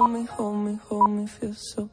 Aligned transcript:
hold 0.00 1.10
me, 1.10 1.26
feel 1.26 1.54
so. 1.54 1.88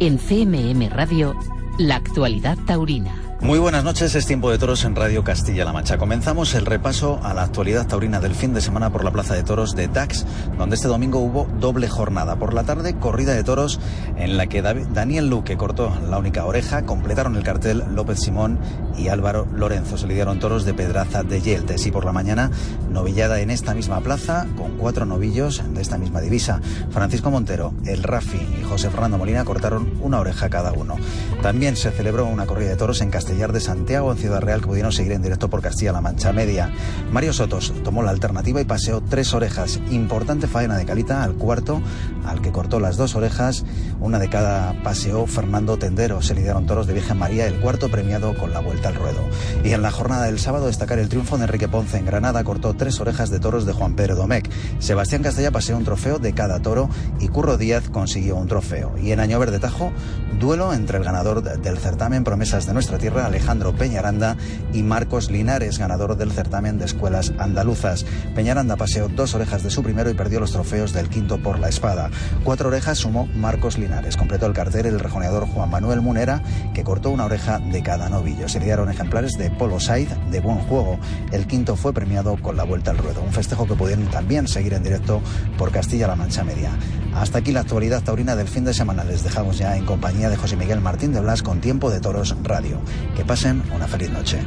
En 0.00 0.18
CMM 0.18 0.88
Radio, 0.90 1.34
la 1.78 1.96
actualidad 1.96 2.56
taurina. 2.66 3.27
Muy 3.40 3.60
buenas 3.60 3.84
noches, 3.84 4.16
es 4.16 4.26
tiempo 4.26 4.50
de 4.50 4.58
toros 4.58 4.84
en 4.84 4.96
Radio 4.96 5.22
Castilla-La 5.22 5.72
Mancha. 5.72 5.96
Comenzamos 5.96 6.56
el 6.56 6.66
repaso 6.66 7.20
a 7.22 7.34
la 7.34 7.44
actualidad 7.44 7.86
taurina 7.86 8.18
del 8.18 8.34
fin 8.34 8.52
de 8.52 8.60
semana 8.60 8.90
por 8.90 9.04
la 9.04 9.12
Plaza 9.12 9.34
de 9.34 9.44
Toros 9.44 9.76
de 9.76 9.86
Dax, 9.86 10.26
donde 10.58 10.74
este 10.74 10.88
domingo 10.88 11.20
hubo 11.20 11.46
doble 11.60 11.88
jornada. 11.88 12.34
Por 12.36 12.52
la 12.52 12.64
tarde, 12.64 12.96
corrida 12.96 13.34
de 13.34 13.44
toros 13.44 13.78
en 14.16 14.36
la 14.36 14.48
que 14.48 14.60
Daniel 14.60 15.28
Luque 15.30 15.56
cortó 15.56 15.96
la 16.10 16.18
única 16.18 16.44
oreja, 16.46 16.82
completaron 16.82 17.36
el 17.36 17.44
cartel 17.44 17.84
López 17.94 18.18
Simón 18.18 18.58
y 18.98 19.06
Álvaro 19.06 19.46
Lorenzo. 19.54 19.96
Se 19.96 20.08
lidiaron 20.08 20.40
toros 20.40 20.64
de 20.64 20.74
Pedraza 20.74 21.22
de 21.22 21.40
Yeltes 21.40 21.86
y 21.86 21.92
por 21.92 22.04
la 22.04 22.12
mañana, 22.12 22.50
novillada 22.90 23.40
en 23.40 23.50
esta 23.50 23.72
misma 23.72 24.00
plaza 24.00 24.48
con 24.56 24.76
cuatro 24.78 25.06
novillos 25.06 25.62
de 25.74 25.80
esta 25.80 25.96
misma 25.96 26.20
divisa. 26.20 26.60
Francisco 26.90 27.30
Montero, 27.30 27.72
El 27.86 28.02
Rafi 28.02 28.40
y 28.60 28.64
José 28.64 28.90
Fernando 28.90 29.16
Molina 29.16 29.44
cortaron 29.44 29.96
una 30.00 30.18
oreja 30.18 30.50
cada 30.50 30.72
uno. 30.72 30.96
También 31.40 31.76
se 31.76 31.92
celebró 31.92 32.26
una 32.26 32.44
corrida 32.44 32.70
de 32.70 32.76
toros 32.76 33.00
en 33.00 33.10
Castilla 33.10 33.27
de 33.28 33.60
Santiago 33.60 34.10
en 34.10 34.16
Ciudad 34.16 34.40
Real 34.40 34.62
que 34.62 34.68
pudieron 34.68 34.90
seguir 34.90 35.12
en 35.12 35.20
directo 35.20 35.50
por 35.50 35.60
Castilla-La 35.60 36.00
Mancha 36.00 36.32
Media. 36.32 36.72
Mario 37.12 37.34
Sotos 37.34 37.74
tomó 37.84 38.02
la 38.02 38.10
alternativa 38.10 38.60
y 38.60 38.64
paseó 38.64 39.02
tres 39.02 39.34
orejas. 39.34 39.80
Importante 39.90 40.46
faena 40.46 40.76
de 40.76 40.86
Calita 40.86 41.22
al 41.22 41.34
cuarto, 41.34 41.82
al 42.24 42.40
que 42.40 42.52
cortó 42.52 42.80
las 42.80 42.96
dos 42.96 43.14
orejas, 43.16 43.64
una 44.00 44.18
de 44.18 44.30
cada 44.30 44.82
paseó 44.82 45.26
Fernando 45.26 45.76
Tendero. 45.76 46.22
Se 46.22 46.34
lidiaron 46.34 46.64
toros 46.64 46.86
de 46.86 46.94
Virgen 46.94 47.18
María, 47.18 47.46
el 47.46 47.60
cuarto 47.60 47.90
premiado 47.90 48.34
con 48.34 48.52
la 48.52 48.60
vuelta 48.60 48.88
al 48.88 48.94
ruedo. 48.94 49.20
Y 49.62 49.72
en 49.72 49.82
la 49.82 49.90
jornada 49.90 50.24
del 50.24 50.38
sábado 50.38 50.66
destacar 50.66 50.98
el 50.98 51.10
triunfo 51.10 51.36
de 51.36 51.44
Enrique 51.44 51.68
Ponce 51.68 51.98
en 51.98 52.06
Granada, 52.06 52.42
cortó 52.44 52.74
tres 52.74 52.98
orejas 52.98 53.28
de 53.28 53.40
toros 53.40 53.66
de 53.66 53.72
Juan 53.74 53.94
Pedro 53.94 54.16
Domecq. 54.16 54.50
Sebastián 54.78 55.22
Castella 55.22 55.50
paseó 55.50 55.76
un 55.76 55.84
trofeo 55.84 56.18
de 56.18 56.32
cada 56.32 56.60
toro 56.60 56.88
y 57.20 57.28
Curro 57.28 57.58
Díaz 57.58 57.90
consiguió 57.90 58.36
un 58.36 58.48
trofeo. 58.48 58.96
Y 58.98 59.12
en 59.12 59.20
Año 59.20 59.38
Verde 59.38 59.58
Tajo, 59.58 59.92
duelo 60.40 60.72
entre 60.72 60.98
el 60.98 61.04
ganador 61.04 61.42
del 61.42 61.78
certamen 61.78 62.24
Promesas 62.24 62.66
de 62.66 62.72
Nuestra 62.72 62.98
Tierra 62.98 63.17
Alejandro 63.26 63.74
Peñaranda 63.74 64.36
y 64.72 64.82
Marcos 64.82 65.30
Linares, 65.30 65.78
ganador 65.78 66.16
del 66.16 66.32
certamen 66.32 66.78
de 66.78 66.84
escuelas 66.84 67.32
andaluzas. 67.38 68.04
Peñaranda 68.34 68.76
paseó 68.76 69.08
dos 69.08 69.34
orejas 69.34 69.62
de 69.62 69.70
su 69.70 69.82
primero 69.82 70.10
y 70.10 70.14
perdió 70.14 70.40
los 70.40 70.52
trofeos 70.52 70.92
del 70.92 71.08
quinto 71.08 71.38
por 71.38 71.58
la 71.58 71.68
espada. 71.68 72.10
Cuatro 72.44 72.68
orejas 72.68 72.98
sumó 72.98 73.26
Marcos 73.34 73.78
Linares. 73.78 74.16
Completó 74.16 74.46
el 74.46 74.52
cartel 74.52 74.86
el 74.86 75.00
rejoneador 75.00 75.46
Juan 75.46 75.70
Manuel 75.70 76.00
Munera, 76.00 76.42
que 76.74 76.84
cortó 76.84 77.10
una 77.10 77.24
oreja 77.24 77.58
de 77.58 77.82
cada 77.82 78.08
novillo. 78.08 78.48
Se 78.48 78.60
dieron 78.60 78.90
ejemplares 78.90 79.38
de 79.38 79.50
Polo 79.50 79.80
Side 79.80 80.08
de 80.30 80.40
buen 80.40 80.58
juego. 80.58 80.98
El 81.32 81.46
quinto 81.46 81.76
fue 81.76 81.92
premiado 81.92 82.36
con 82.40 82.56
la 82.56 82.64
vuelta 82.64 82.90
al 82.90 82.98
ruedo. 82.98 83.22
Un 83.22 83.32
festejo 83.32 83.66
que 83.66 83.74
pudieron 83.74 84.06
también 84.06 84.48
seguir 84.48 84.74
en 84.74 84.82
directo 84.82 85.20
por 85.56 85.70
Castilla-La 85.70 86.16
Mancha 86.16 86.44
Media. 86.44 86.70
Hasta 87.18 87.38
aquí 87.38 87.50
la 87.50 87.60
actualidad 87.60 88.04
taurina 88.04 88.36
del 88.36 88.46
fin 88.46 88.64
de 88.64 88.72
semana. 88.72 89.02
Les 89.02 89.24
dejamos 89.24 89.58
ya 89.58 89.76
en 89.76 89.84
compañía 89.84 90.30
de 90.30 90.36
José 90.36 90.56
Miguel 90.56 90.80
Martín 90.80 91.12
de 91.12 91.20
Blas 91.20 91.42
con 91.42 91.60
Tiempo 91.60 91.90
de 91.90 92.00
Toros 92.00 92.36
Radio. 92.44 92.80
Que 93.16 93.24
pasen 93.24 93.60
una 93.74 93.88
feliz 93.88 94.10
noche. 94.10 94.38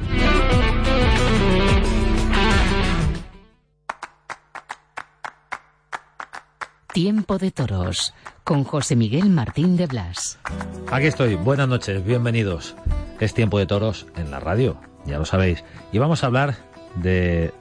Tiempo 6.93 7.37
de 7.37 7.51
Toros 7.51 8.13
con 8.45 8.63
José 8.63 8.95
Miguel 8.95 9.29
Martín 9.29 9.75
de 9.75 9.87
Blas. 9.87 10.39
Aquí 10.89 11.07
estoy, 11.07 11.35
buenas 11.35 11.67
noches, 11.67 12.05
bienvenidos. 12.05 12.75
Es 13.19 13.33
Tiempo 13.33 13.59
de 13.59 13.65
Toros 13.65 14.07
en 14.15 14.31
la 14.31 14.39
radio, 14.39 14.77
ya 15.05 15.17
lo 15.17 15.25
sabéis. 15.25 15.65
Y 15.91 15.97
vamos 15.97 16.23
a 16.23 16.27
hablar 16.27 16.55
de 16.95 17.53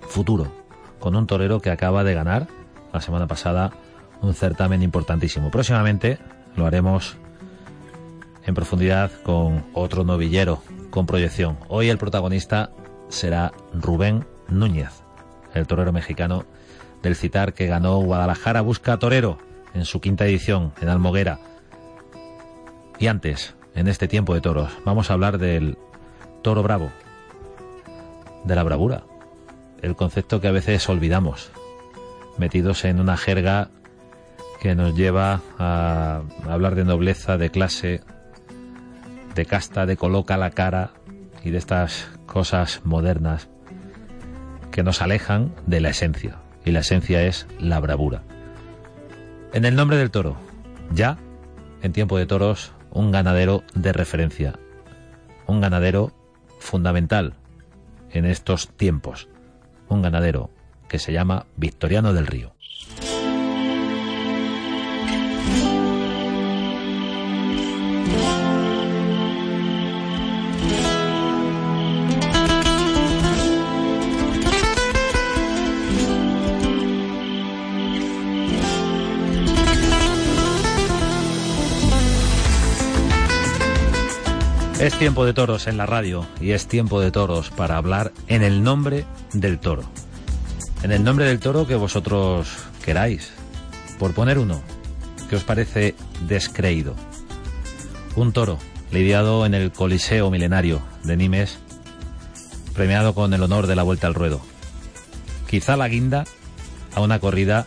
futuro, 0.00 0.52
con 0.98 1.14
un 1.14 1.28
torero 1.28 1.60
que 1.60 1.70
acaba 1.70 2.02
de 2.02 2.14
ganar 2.14 2.48
la 2.92 3.00
semana 3.00 3.28
pasada 3.28 3.72
un 4.22 4.34
certamen 4.34 4.82
importantísimo. 4.82 5.50
Próximamente 5.50 6.18
lo 6.56 6.66
haremos 6.66 7.16
en 8.44 8.54
profundidad 8.54 9.10
con 9.22 9.66
otro 9.74 10.04
novillero 10.04 10.62
con 10.90 11.06
proyección. 11.06 11.58
Hoy 11.68 11.88
el 11.88 11.98
protagonista 11.98 12.70
será 13.08 13.52
Rubén 13.72 14.26
Núñez, 14.48 15.02
el 15.54 15.66
torero 15.66 15.92
mexicano 15.92 16.44
del 17.02 17.16
citar 17.16 17.54
que 17.54 17.66
ganó 17.66 17.98
Guadalajara 17.98 18.60
Busca 18.60 18.98
Torero 18.98 19.38
en 19.74 19.84
su 19.84 20.00
quinta 20.00 20.26
edición 20.26 20.72
en 20.80 20.88
Almoguera. 20.88 21.38
Y 22.98 23.06
antes, 23.06 23.54
en 23.74 23.88
este 23.88 24.08
tiempo 24.08 24.34
de 24.34 24.40
toros, 24.40 24.70
vamos 24.84 25.10
a 25.10 25.14
hablar 25.14 25.38
del 25.38 25.78
toro 26.42 26.62
bravo, 26.62 26.90
de 28.44 28.54
la 28.54 28.62
bravura, 28.62 29.04
el 29.80 29.96
concepto 29.96 30.40
que 30.40 30.48
a 30.48 30.52
veces 30.52 30.88
olvidamos, 30.88 31.50
metidos 32.36 32.84
en 32.84 33.00
una 33.00 33.16
jerga 33.16 33.70
que 34.60 34.74
nos 34.74 34.94
lleva 34.94 35.40
a 35.58 36.22
hablar 36.46 36.74
de 36.74 36.84
nobleza, 36.84 37.38
de 37.38 37.50
clase, 37.50 38.02
de 39.34 39.46
casta, 39.46 39.86
de 39.86 39.96
coloca 39.96 40.36
la 40.36 40.50
cara 40.50 40.90
y 41.42 41.50
de 41.50 41.58
estas 41.58 42.08
cosas 42.26 42.82
modernas 42.84 43.48
que 44.70 44.82
nos 44.82 45.00
alejan 45.00 45.52
de 45.66 45.80
la 45.80 45.88
esencia. 45.88 46.36
Y 46.64 46.72
la 46.72 46.80
esencia 46.80 47.22
es 47.22 47.46
la 47.58 47.80
bravura. 47.80 48.22
En 49.54 49.64
el 49.64 49.74
nombre 49.74 49.96
del 49.96 50.10
toro, 50.10 50.36
ya, 50.92 51.16
en 51.82 51.92
tiempo 51.92 52.18
de 52.18 52.26
toros, 52.26 52.72
un 52.90 53.10
ganadero 53.10 53.64
de 53.74 53.92
referencia. 53.92 54.58
Un 55.46 55.60
ganadero 55.60 56.12
fundamental 56.58 57.34
en 58.10 58.26
estos 58.26 58.68
tiempos. 58.68 59.28
Un 59.88 60.02
ganadero 60.02 60.50
que 60.86 60.98
se 60.98 61.12
llama 61.12 61.46
Victoriano 61.56 62.12
del 62.12 62.26
Río. 62.26 62.54
Es 84.80 84.94
tiempo 84.94 85.26
de 85.26 85.34
toros 85.34 85.66
en 85.66 85.76
la 85.76 85.84
radio 85.84 86.26
y 86.40 86.52
es 86.52 86.66
tiempo 86.66 87.02
de 87.02 87.10
toros 87.10 87.50
para 87.50 87.76
hablar 87.76 88.12
en 88.28 88.42
el 88.42 88.62
nombre 88.62 89.04
del 89.34 89.58
toro. 89.58 89.82
En 90.82 90.90
el 90.90 91.04
nombre 91.04 91.26
del 91.26 91.38
toro 91.38 91.66
que 91.66 91.74
vosotros 91.74 92.48
queráis. 92.82 93.30
Por 93.98 94.14
poner 94.14 94.38
uno, 94.38 94.62
que 95.28 95.36
os 95.36 95.44
parece 95.44 95.94
descreído. 96.26 96.94
Un 98.16 98.32
toro 98.32 98.58
lidiado 98.90 99.44
en 99.44 99.52
el 99.52 99.70
Coliseo 99.70 100.30
Milenario 100.30 100.80
de 101.04 101.18
Nimes, 101.18 101.58
premiado 102.72 103.14
con 103.14 103.34
el 103.34 103.42
honor 103.42 103.66
de 103.66 103.76
la 103.76 103.82
vuelta 103.82 104.06
al 104.06 104.14
ruedo. 104.14 104.40
Quizá 105.46 105.76
la 105.76 105.88
guinda 105.88 106.24
a 106.94 107.02
una 107.02 107.18
corrida 107.18 107.66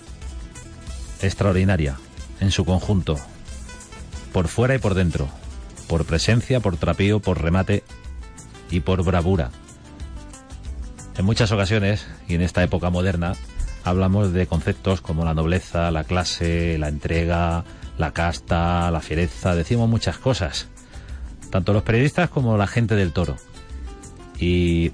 extraordinaria 1.21 1.95
en 2.39 2.49
su 2.49 2.65
conjunto, 2.65 3.19
por 4.31 4.47
fuera 4.47 4.73
y 4.73 4.79
por 4.79 4.95
dentro, 4.95 5.29
por 5.87 6.05
presencia, 6.05 6.59
por 6.59 6.77
trapío, 6.77 7.19
por 7.19 7.41
remate 7.41 7.83
y 8.69 8.79
por 8.79 9.03
bravura. 9.03 9.51
En 11.17 11.25
muchas 11.25 11.51
ocasiones, 11.51 12.07
y 12.27 12.35
en 12.35 12.41
esta 12.41 12.63
época 12.63 12.89
moderna, 12.89 13.33
hablamos 13.83 14.33
de 14.33 14.47
conceptos 14.47 15.01
como 15.01 15.25
la 15.25 15.33
nobleza, 15.33 15.91
la 15.91 16.03
clase, 16.03 16.77
la 16.79 16.87
entrega, 16.87 17.63
la 17.97 18.11
casta, 18.11 18.89
la 18.89 19.01
fiereza, 19.01 19.55
decimos 19.55 19.89
muchas 19.89 20.17
cosas, 20.17 20.67
tanto 21.49 21.73
los 21.73 21.83
periodistas 21.83 22.29
como 22.29 22.57
la 22.57 22.67
gente 22.67 22.95
del 22.95 23.13
toro. 23.13 23.35
Y 24.39 24.91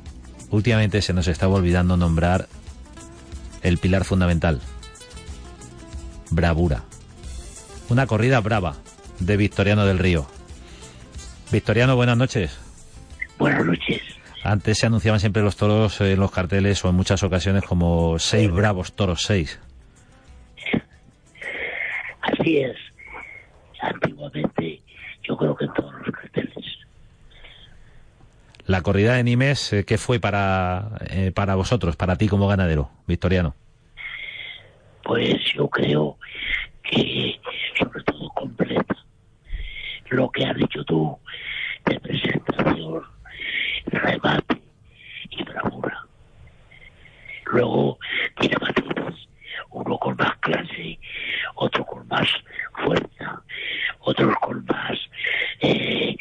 últimamente 0.50 1.02
se 1.02 1.13
nos 1.13 1.28
estaba 1.28 1.56
olvidando 1.56 1.96
nombrar 1.96 2.50
el 3.62 3.78
pilar 3.78 4.04
fundamental, 4.04 4.60
bravura. 6.30 6.84
Una 7.90 8.08
corrida 8.08 8.40
brava 8.42 8.75
de 9.19 9.38
Victoriano 9.38 9.86
del 9.86 10.00
Río, 10.00 10.28
Victoriano, 11.51 11.96
buenas 11.96 12.18
noches. 12.18 12.60
Buenas 13.40 13.66
noches. 13.66 14.01
Antes 14.44 14.78
se 14.78 14.86
anunciaban 14.86 15.19
siempre 15.19 15.42
los 15.42 15.56
toros 15.56 16.00
en 16.01 16.19
los 16.19 16.31
carteles 16.31 16.84
o 16.86 16.90
en 16.90 16.96
muchas 16.96 17.24
ocasiones 17.24 17.63
como 17.63 18.19
seis 18.19 18.51
bravos 18.51 18.94
toros, 18.94 19.24
seis. 19.24 19.60
Así 22.22 22.57
es. 22.57 22.78
Antiguamente 23.81 24.81
yo 25.24 25.36
creo 25.38 25.56
que 25.56 25.66
en 25.66 25.74
todos 25.74 25.94
los 26.06 26.16
carteles. 26.16 26.66
La 28.66 28.81
corrida 28.81 29.16
de 29.16 29.24
Nimes, 29.24 29.74
eh, 29.74 29.84
¿qué 29.84 29.98
fue 29.98 30.19
para, 30.19 30.90
eh, 31.10 31.31
para 31.34 31.56
vosotros, 31.56 31.96
para 31.96 32.16
ti 32.16 32.28
como 32.28 32.48
ganadero, 32.48 32.92
Victoriano? 33.07 33.56
Pues 35.04 35.36
yo 35.56 35.68
creo 35.68 36.18
que 36.84 37.40
sobre 37.80 38.04
todo 38.04 38.30
completa 38.36 38.96
lo 40.10 40.30
que 40.32 40.46
has 40.46 40.56
dicho 40.56 40.84
tú 40.86 41.18
de 41.86 42.00
presentación, 42.00 43.04
remate 43.86 44.62
y 45.30 45.44
bravura. 45.44 46.06
Luego 47.46 47.98
tiene 48.40 48.56
matices, 48.62 49.28
uno 49.72 49.98
con 49.98 50.16
más 50.18 50.38
clase, 50.38 51.00
otro 51.56 51.86
con 51.86 52.08
más 52.08 52.28
fuerza, 52.74 53.42
otro 54.00 54.34
con 54.42 54.66
más 54.66 54.98
eh, 55.62 56.16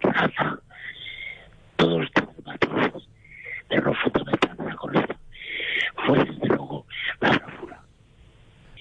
raza. 0.00 0.58
Todos 1.76 2.04
estos 2.04 2.28
matices, 2.44 3.08
pero 3.68 3.82
lo 3.82 3.94
fundamental 3.94 4.56
de 4.56 4.64
la 4.64 4.76
corrida 4.76 5.16
fue 6.06 6.24
desde 6.24 6.46
luego 6.46 6.86
la 7.20 7.30
bravura. 7.30 7.82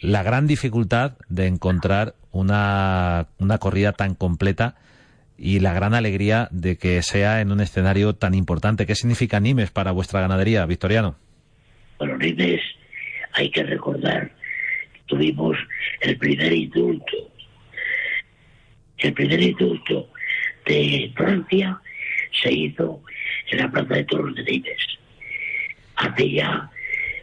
La 0.02 0.24
gran 0.24 0.48
dificultad 0.48 1.18
de 1.30 1.48
encontrar 1.48 2.16
una, 2.34 3.28
una 3.38 3.58
corrida 3.60 3.94
tan 3.94 4.16
completa 4.16 4.76
y 5.38 5.62
la 5.62 5.74
gran 5.74 5.94
alegría 5.94 6.50
de 6.52 6.78
que 6.78 7.02
sea 7.02 7.40
en 7.40 7.52
un 7.52 7.62
escenario 7.62 8.14
tan 8.14 8.34
importante. 8.34 8.86
¿Qué 8.86 8.96
significa 8.96 9.40
Nimes 9.40 9.72
para 9.72 9.92
vuestra 9.92 10.20
ganadería, 10.20 10.66
Victoriano? 10.66 11.16
Bueno, 11.98 12.18
Nimes, 12.18 12.62
hay 13.34 13.50
que 13.50 13.64
recordar 13.64 14.32
tuvimos 15.06 15.58
el 16.02 16.18
primer 16.18 16.52
indulto. 16.52 17.32
El 18.98 19.14
primer 19.14 19.42
indulto 19.42 20.10
de 20.66 21.12
Francia 21.16 21.80
se 22.32 22.52
hizo 22.52 23.02
en 23.52 23.58
la 23.60 23.72
Plaza 23.72 23.96
de 23.96 24.04
Toros 24.06 24.36
de 24.36 24.44
Nimes. 24.44 24.88
Hace 25.96 26.32
ya, 26.32 26.70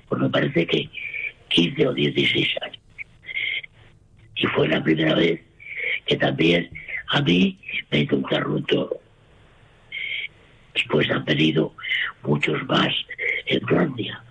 pues 0.09 0.21
me 0.21 0.31
parece 0.31 0.67
que 0.67 0.89
15 1.49 1.89
o 1.89 1.93
16 1.95 2.49
años. 2.63 2.80
Y 4.41 4.47
fue 4.47 4.69
la 4.69 4.83
primera 4.83 5.15
vez 5.15 5.39
que 6.07 6.17
también 6.17 6.71
a 7.09 7.21
mí 7.21 7.59
me 7.91 8.01
indultaron 8.01 8.53
un. 8.53 8.67
Después 10.75 11.11
han 11.11 11.25
venido 11.27 11.75
muchos 12.23 12.63
más 12.67 12.89
en 13.47 13.61
Francia, 13.67 14.23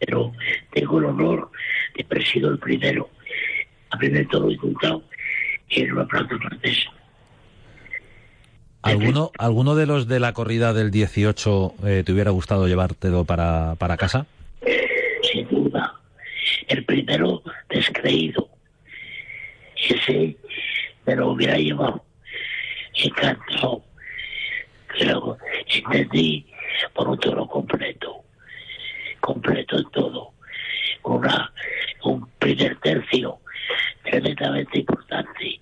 pero 0.00 0.32
tengo 0.72 0.98
el 0.98 1.04
honor 1.04 1.50
de 1.94 2.04
haber 2.04 2.26
sido 2.26 2.50
el 2.50 2.58
primero, 2.58 3.10
el 3.92 3.98
primer 3.98 4.26
toro 4.26 4.50
indultado 4.50 5.04
en 5.70 5.92
una 5.92 6.06
plaza 6.06 6.36
francesa. 6.36 6.90
¿Alguno, 8.82 9.30
¿Alguno 9.38 9.76
de 9.76 9.86
los 9.86 10.08
de 10.08 10.18
la 10.18 10.32
corrida 10.32 10.72
del 10.72 10.90
18 10.90 11.74
eh, 11.84 12.02
te 12.04 12.12
hubiera 12.12 12.30
gustado 12.32 12.66
llevártelo 12.66 13.24
para, 13.24 13.76
para 13.76 13.96
casa? 13.96 14.26
Sin 15.22 15.46
duda. 15.48 15.94
El 16.66 16.84
primero 16.84 17.42
descreído. 17.68 18.48
Ese 19.80 20.36
me 21.06 21.16
lo 21.16 21.30
hubiera 21.30 21.56
llevado 21.56 22.04
encantado. 22.94 23.82
Pero 24.98 25.38
entendí 25.66 26.46
por 26.94 27.08
un 27.08 27.18
toro 27.18 27.46
completo. 27.46 28.24
Completo 29.20 29.78
en 29.78 29.90
todo. 29.90 30.32
Una, 31.04 31.52
un 32.02 32.28
primer 32.38 32.76
tercio 32.80 33.38
tremendamente 34.02 34.78
importante. 34.78 35.60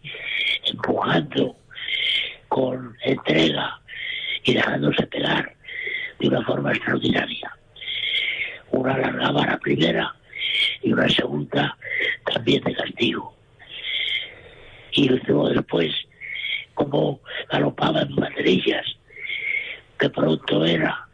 Empujando 0.65 1.57
con 2.49 2.97
entrega 3.03 3.81
y 4.45 4.55
dejándose 4.55 5.07
pegar 5.07 5.55
de 6.19 6.29
una 6.29 6.43
forma 6.45 6.73
extraordinaria. 6.73 7.53
Una 8.71 8.97
largaba 8.97 9.47
la 9.47 9.59
primera 9.59 10.15
y 10.83 10.93
una 10.93 11.09
segunda 11.09 11.77
también 12.25 12.63
de 12.65 12.75
castigo. 12.75 13.36
Y 14.97 15.09
luego 15.09 15.51
después, 15.51 15.93
como 16.75 17.21
galopaba 17.51 18.01
en 18.01 18.17
banderillas, 18.17 18.97
que 19.99 20.09
pronto 20.11 20.65
era 20.65 21.07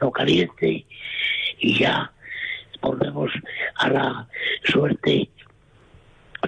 lo 0.00 0.10
caliente 0.10 0.86
y 1.58 1.78
ya 1.78 2.10
volvemos 2.80 3.30
a 3.76 3.88
la 3.90 4.28
suerte 4.64 5.28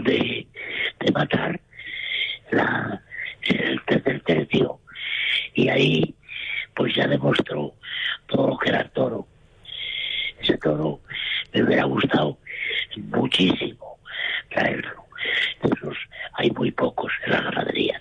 de, 0.00 0.47
de 1.00 1.12
matar 1.12 1.61
la, 2.50 3.03
el 3.43 3.82
tercer 3.85 4.23
tercio 4.23 4.81
y 5.55 5.69
ahí 5.69 6.15
pues 6.75 6.94
ya 6.94 7.06
demostró 7.06 7.75
todo 8.27 8.49
lo 8.49 8.59
que 8.59 8.71
era 8.71 8.81
el 8.81 8.91
toro. 8.91 9.27
Ese 10.41 10.56
toro 10.56 11.00
me 11.53 11.62
hubiera 11.62 11.85
gustado 11.85 12.38
muchísimo 12.97 13.99
traerlo. 14.49 15.05
De 15.62 15.71
esos 15.77 15.97
hay 16.35 16.50
muy 16.50 16.71
pocos 16.71 17.12
en 17.25 17.32
las 17.32 17.44
ganaderías. 17.44 18.00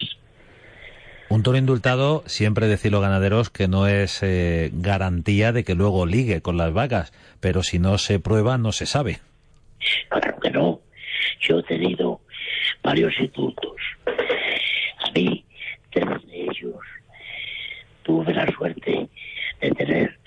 Un 1.39 1.43
toro 1.43 1.57
indultado, 1.57 2.21
siempre 2.25 2.67
decir 2.67 2.91
los 2.91 2.99
ganaderos 3.01 3.49
que 3.49 3.69
no 3.69 3.87
es 3.87 4.21
eh, 4.23 4.71
garantía 4.73 5.53
de 5.53 5.63
que 5.63 5.73
luego 5.73 6.05
ligue 6.05 6.41
con 6.41 6.57
las 6.57 6.73
vacas, 6.73 7.13
pero 7.39 7.63
si 7.63 7.79
no 7.79 7.97
se 7.97 8.19
prueba 8.19 8.57
no 8.57 8.73
se 8.73 8.85
sabe. 8.85 9.19
Claro 10.09 10.37
que 10.41 10.51
no. 10.51 10.81
Yo 11.39 11.59
he 11.59 11.63
tenido 11.63 12.19
varios 12.83 13.17
indultos. 13.17 13.71
A 14.05 15.11
mí, 15.11 15.45
tres 15.91 16.09
de 16.27 16.41
ellos, 16.41 16.75
tuve 18.03 18.33
la 18.33 18.45
suerte 18.51 19.07
de 19.61 19.71
tener 19.71 20.19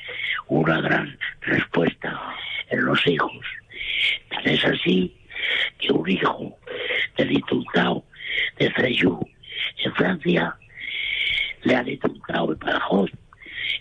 una 0.46 0.80
gran 0.80 1.18
respuesta 1.42 2.18
en 2.70 2.86
los 2.86 3.06
hijos. 3.06 3.44
Tan 4.30 4.48
es 4.48 4.64
así 4.64 5.14
que 5.78 5.92
un 5.92 6.08
hijo 6.08 6.56
del 7.18 7.32
indultado 7.32 8.02
de 8.58 8.70
Freyú 8.70 9.20
en 9.84 9.94
Francia 9.94 10.56
le 11.64 11.76
han 11.76 11.88
indultado 11.88 12.52
en 12.54 12.58
Badajoz 12.58 13.08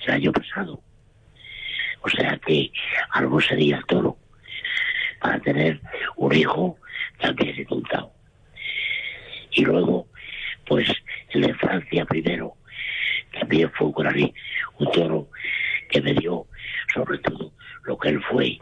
el 0.05 0.13
año 0.13 0.31
pasado. 0.31 0.79
O 2.01 2.09
sea 2.09 2.37
que 2.45 2.71
algo 3.09 3.41
sería 3.41 3.77
el 3.77 3.85
toro 3.85 4.17
para 5.19 5.39
tener 5.39 5.81
un 6.15 6.31
hijo 6.35 6.77
también 7.19 7.57
indultado. 7.57 8.13
Y 9.49 9.65
luego, 9.65 10.07
pues 10.67 10.87
el 11.31 11.41
de 11.41 11.55
Francia 11.55 12.05
primero, 12.05 12.53
también 13.39 13.71
fue 13.71 13.87
un, 13.87 13.93
gran- 13.93 14.31
un 14.77 14.91
toro 14.91 15.29
que 15.89 16.01
me 16.03 16.13
dio 16.13 16.45
sobre 16.93 17.17
todo 17.17 17.51
lo 17.85 17.97
que 17.97 18.09
él 18.09 18.21
fue, 18.29 18.59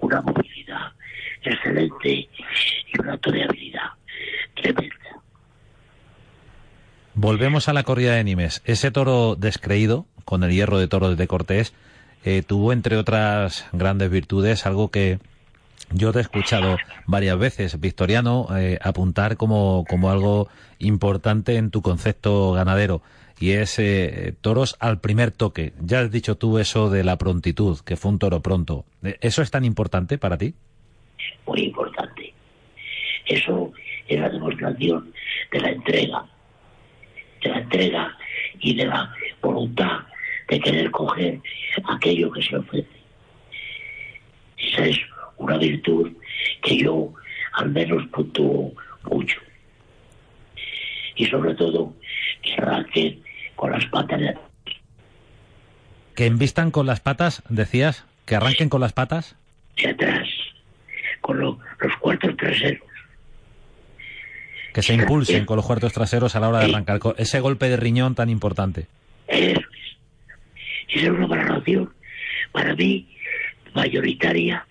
una 0.00 0.20
movilidad 0.20 0.90
excelente 1.44 2.10
y 2.10 2.28
una 3.00 3.16
toreabilidad 3.18 3.90
tremenda. 4.56 4.96
A 7.68 7.72
la 7.72 7.82
corrida 7.82 8.14
de 8.14 8.22
Nimes. 8.22 8.62
Ese 8.64 8.92
toro 8.92 9.34
descreído, 9.34 10.06
con 10.24 10.44
el 10.44 10.52
hierro 10.52 10.78
de 10.78 10.86
toros 10.86 11.16
de 11.16 11.26
Cortés, 11.26 11.74
eh, 12.24 12.42
tuvo, 12.46 12.72
entre 12.72 12.96
otras 12.96 13.66
grandes 13.72 14.08
virtudes, 14.08 14.66
algo 14.66 14.92
que 14.92 15.18
yo 15.90 16.12
te 16.12 16.18
he 16.18 16.22
escuchado 16.22 16.76
varias 17.06 17.36
veces, 17.38 17.80
Victoriano, 17.80 18.46
eh, 18.56 18.78
apuntar 18.82 19.36
como, 19.36 19.84
como 19.88 20.10
algo 20.10 20.48
importante 20.78 21.56
en 21.56 21.70
tu 21.70 21.82
concepto 21.82 22.52
ganadero, 22.52 23.02
y 23.40 23.52
es 23.52 23.80
eh, 23.80 24.34
toros 24.40 24.76
al 24.78 25.00
primer 25.00 25.32
toque. 25.32 25.72
Ya 25.80 26.00
has 26.00 26.12
dicho 26.12 26.36
tú 26.36 26.60
eso 26.60 26.88
de 26.88 27.02
la 27.02 27.18
prontitud, 27.18 27.80
que 27.80 27.96
fue 27.96 28.12
un 28.12 28.20
toro 28.20 28.42
pronto. 28.42 28.84
¿Eso 29.20 29.42
es 29.42 29.50
tan 29.50 29.64
importante 29.64 30.18
para 30.18 30.38
ti? 30.38 30.54
muy 31.46 31.62
importante. 31.62 32.32
Eso 33.26 33.72
es 34.06 34.20
la 34.20 34.28
demostración 34.28 35.12
de 35.50 35.60
la 35.60 35.70
entrega, 35.70 36.26
de 37.46 37.52
la 37.54 37.58
entrega 37.60 38.16
y 38.60 38.74
de 38.74 38.86
la 38.86 39.14
voluntad 39.40 40.00
de 40.48 40.60
querer 40.60 40.90
coger 40.90 41.40
aquello 41.88 42.30
que 42.32 42.42
se 42.42 42.56
ofrece. 42.56 42.88
Esa 44.58 44.86
es 44.86 44.98
una 45.36 45.58
virtud 45.58 46.12
que 46.62 46.78
yo 46.78 47.12
al 47.54 47.70
menos 47.70 48.06
puntúo 48.08 48.72
mucho. 49.04 49.38
Y 51.14 51.26
sobre 51.26 51.54
todo 51.54 51.94
que 52.42 52.54
arranquen 52.54 53.22
con 53.54 53.70
las 53.72 53.84
patas 53.86 54.20
de 54.20 54.34
Que 56.14 56.26
envistan 56.26 56.70
con 56.70 56.86
las 56.86 57.00
patas, 57.00 57.42
decías, 57.48 58.04
que 58.26 58.36
arranquen 58.36 58.68
con 58.68 58.80
las 58.80 58.92
patas. 58.92 59.36
hacia 59.76 59.90
atrás, 59.90 60.28
con 61.20 61.38
lo- 61.38 61.58
los 61.80 61.96
cuartos 61.98 62.36
traseros. 62.36 62.80
Que 64.76 64.82
se 64.82 64.92
impulsen 64.92 65.46
con 65.46 65.56
los 65.56 65.64
cuartos 65.64 65.94
traseros 65.94 66.36
a 66.36 66.40
la 66.40 66.50
hora 66.50 66.58
de 66.58 66.66
arrancar. 66.66 67.00
Ese 67.16 67.40
golpe 67.40 67.66
de 67.66 67.78
riñón 67.78 68.14
tan 68.14 68.28
importante. 68.28 68.88
Eso 69.26 69.58
es. 69.58 69.66
Esa 70.86 71.06
es 71.06 71.08
una 71.08 71.26
valoración 71.26 71.94
para 72.52 72.74
mí 72.74 73.08
mayoritaria 73.74 74.66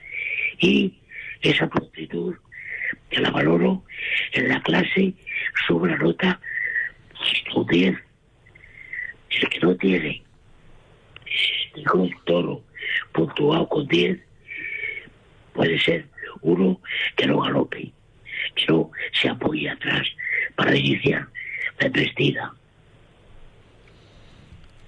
y 0.60 0.94
esa 1.42 1.68
prontitud 1.68 2.36
que 3.10 3.20
la 3.20 3.32
valoro 3.32 3.84
en 4.34 4.48
la 4.48 4.62
clase 4.62 5.16
sube 5.66 5.90
la 5.90 5.98
nota 5.98 6.40
un 7.56 7.66
10. 7.66 7.98
El 9.32 9.50
que 9.50 9.60
no 9.60 9.76
tiene 9.76 10.22
ningún 11.76 12.16
toro 12.26 12.62
puntuado 13.12 13.68
con 13.68 13.88
10 13.88 14.20
puede 15.52 15.80
ser 15.80 16.06
uno 16.42 16.80
que 17.16 17.26
no 17.26 17.42
galope, 17.42 17.92
que 18.54 18.66
no 18.68 18.92
se 19.20 19.30
apoye 19.30 19.70
atrás 19.70 20.08
para 20.56 20.76
iniciar 20.76 21.28
la 21.80 21.88
embestida. 21.88 22.54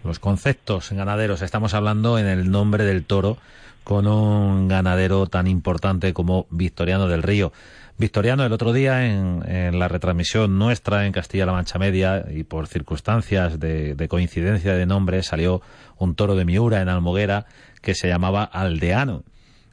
Los 0.04 0.20
conceptos 0.20 0.92
ganaderos, 0.92 1.42
estamos 1.42 1.74
hablando 1.74 2.18
en 2.18 2.28
el 2.28 2.50
nombre 2.50 2.86
del 2.86 3.04
toro 3.04 3.38
con 3.84 4.08
un 4.08 4.68
ganadero 4.68 5.28
tan 5.28 5.48
importante 5.48 6.14
como 6.14 6.46
Victoriano 6.50 7.08
del 7.08 7.24
Río. 7.24 7.52
Victoriano, 7.98 8.46
el 8.46 8.54
otro 8.54 8.74
día 8.74 9.06
en, 9.08 9.44
en 9.50 9.80
la 9.80 9.88
retransmisión 9.88 10.60
nuestra 10.60 11.06
en 11.06 11.14
Castilla-La 11.14 11.54
Mancha 11.54 11.80
Media 11.80 12.26
y 12.30 12.44
por 12.44 12.68
circunstancias 12.68 13.60
de, 13.60 13.96
de 13.96 14.08
coincidencia 14.08 14.74
de 14.74 14.86
nombre 14.86 15.24
salió 15.24 15.62
un 15.98 16.16
toro 16.16 16.36
de 16.36 16.46
Miura 16.46 16.82
en 16.82 16.90
Almoguera 16.90 17.46
que 17.82 17.96
se 17.96 18.08
llamaba 18.08 18.44
Aldeano. 18.44 19.24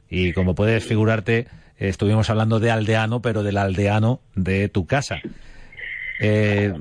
Y 0.09 0.33
como 0.33 0.55
puedes 0.55 0.83
figurarte, 0.83 1.47
estuvimos 1.77 2.29
hablando 2.29 2.59
de 2.59 2.71
aldeano, 2.71 3.21
pero 3.21 3.43
del 3.43 3.57
aldeano 3.57 4.21
de 4.35 4.69
tu 4.69 4.85
casa. 4.85 5.21
Eh, 6.19 6.73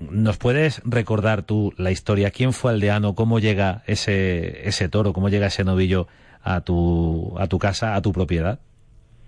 ¿Nos 0.00 0.36
puedes 0.36 0.82
recordar 0.84 1.42
tú 1.42 1.72
la 1.78 1.90
historia? 1.90 2.30
¿Quién 2.30 2.52
fue 2.52 2.72
aldeano? 2.72 3.14
¿Cómo 3.14 3.38
llega 3.38 3.82
ese, 3.86 4.68
ese 4.68 4.88
toro? 4.88 5.12
¿Cómo 5.12 5.28
llega 5.28 5.46
ese 5.46 5.64
novillo 5.64 6.08
a 6.42 6.60
tu, 6.60 7.34
a 7.38 7.46
tu 7.46 7.58
casa, 7.58 7.94
a 7.94 8.02
tu 8.02 8.12
propiedad? 8.12 8.60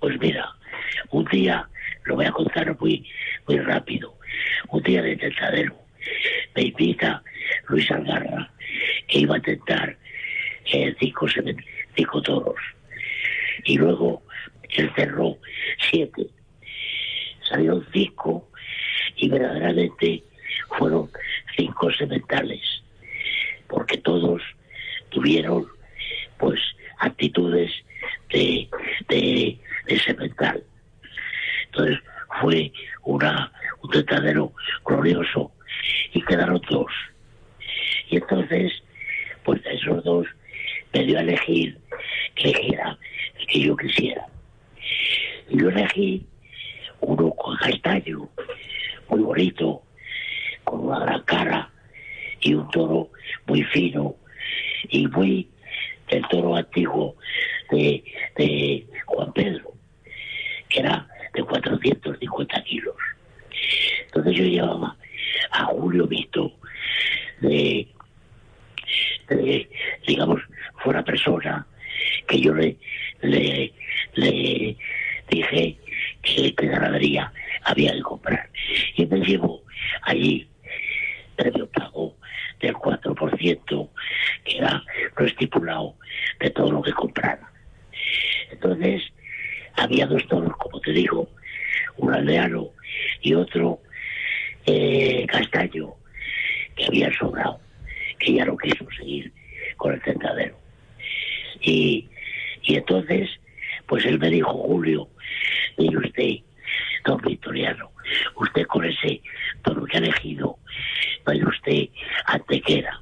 Pues 0.01 0.21
mira, 0.21 0.47
un 1.11 1.25
día, 1.27 1.69
lo 2.05 2.17
voy 2.17 2.27
a 2.27 2.33
contar 2.33 2.77
muy, 2.79 3.09
muy 3.49 3.59
rápido, 3.59 4.19
un 4.69 4.83
día 4.83 5.03
de 5.03 5.17
tentadero, 5.17 5.77
me 6.55 6.63
invita 6.63 7.23
Luis 7.69 7.91
Algarra, 7.91 8.51
que 9.09 9.21
iba 9.21 9.37
a 9.37 9.41
tentar 9.41 9.97
eh, 10.73 10.95
cinco, 10.99 11.27
cinco 11.95 12.23
toros. 12.23 12.57
Y 13.65 13.79
luego 13.79 14.23
él 14.83 14.93
cerró 14.95 15.37
siete. 15.91 16.27
Salieron 17.49 17.87
cinco 17.93 18.49
y 19.17 19.29
verdaderamente 19.29 20.23
fueron 20.79 21.11
cinco 21.57 21.93
sementales, 21.93 22.63
porque 23.69 23.99
todos 23.99 24.43
tuvieron 25.11 25.67
pues 26.39 26.61
actitudes 26.99 27.71
de, 28.31 28.69
de, 29.09 29.59
de 29.87 29.99
semental. 30.01 30.63
Entonces 31.67 31.99
fue 32.41 32.73
una, 33.05 33.53
un 33.83 33.91
tentadero 33.91 34.53
glorioso 34.85 35.53
y 36.13 36.23
quedaron 36.23 36.61
dos. 36.71 36.93
Y 38.09 38.17
entonces, 38.17 38.73
pues 39.45 39.61
esos 39.67 40.03
dos 40.05 40.27
me 40.93 41.05
dio 41.05 41.19
a 41.19 41.23
elegir 41.23 41.79
que 42.35 42.51
eligiera 42.51 42.99
el 43.39 43.47
que 43.47 43.61
yo 43.61 43.77
quisiera. 43.77 44.27
Y 45.49 45.61
yo 45.61 45.69
elegí 45.69 46.27
uno 47.01 47.31
con 47.33 47.57
castaño, 47.57 48.29
muy 49.09 49.21
bonito, 49.21 49.83
con 50.65 50.87
una 50.87 51.01
gran 51.01 51.23
cara 51.23 51.71
y 52.41 52.55
un 52.55 52.69
toro 52.71 53.11
muy 53.47 53.63
fino 53.65 54.17
y 54.89 55.07
muy 55.07 55.49
el 56.09 56.23
toro 56.29 56.57
antiguo 56.57 57.17
de, 57.71 58.05
de 58.37 58.87
Juan 59.07 59.33
Pedro, 59.33 59.73
que 60.69 60.81
era 60.81 61.07
de 61.35 61.43
450 61.43 62.63
kilos. 62.65 62.97
Entonces 64.07 64.35
yo 64.35 64.45
llevaba 64.45 64.97
a 65.51 65.65
Julio 65.67 66.07
Vito 66.07 66.53
de, 67.41 67.89
de 69.29 69.69
digamos, 70.07 70.41
fue 70.79 70.93
una 70.93 71.05
persona 71.05 71.67
que 72.27 72.41
yo 72.41 72.55
le, 72.55 72.77
le, 73.21 73.73
le 74.15 74.77
dije 75.29 75.77
que, 76.23 76.55
que 76.55 76.67
ganadería 76.67 77.33
había 77.65 77.93
que 77.93 78.03
comprar. 78.03 78.49
Y 78.97 79.07
me 79.07 79.21
llevó 79.21 79.63
allí 80.03 80.49
previo 81.37 81.69
pago 81.71 82.17
del 82.61 82.75
4%, 82.75 83.91
que 84.45 84.59
era 84.59 84.83
lo 85.17 85.27
estipulado 85.27 85.95
de 86.41 86.51
todo 86.51 86.73
lo 86.73 86.83
que 86.83 86.93
comprara. 86.93 87.51
Entonces, 88.51 89.03
había 89.75 90.07
dos 90.07 90.27
toros, 90.29 90.57
como 90.57 90.81
te 90.81 90.93
digo, 90.93 91.29
un 91.99 92.15
aldeano 92.15 92.71
y 93.21 93.35
otro 93.35 93.81
eh, 94.67 95.27
castaño, 95.27 95.95
que 96.75 96.87
había 96.87 97.13
sobrado, 97.19 97.61
que 98.19 98.35
ya 98.35 98.45
no 98.45 98.57
quiso 98.57 98.87
seguir 98.97 99.33
con 99.77 99.95
el 99.95 100.03
tentadero. 100.03 100.57
Y, 101.61 102.09
y 102.63 102.77
entonces, 102.77 103.31
pues 103.87 104.05
él 104.05 104.19
me 104.19 104.31
dijo, 104.31 104.53
Julio, 104.53 105.09
mire 105.79 105.99
usted, 105.99 106.37
don 107.05 107.21
Victoriano, 107.23 107.91
usted 108.37 108.67
con 108.67 108.85
ese 108.85 109.23
toro 109.63 109.85
que 109.85 109.97
ha 109.97 110.01
elegido, 110.01 110.59
vaya 111.25 111.47
usted 111.47 111.89
a 112.27 112.35
Antequera, 112.35 113.01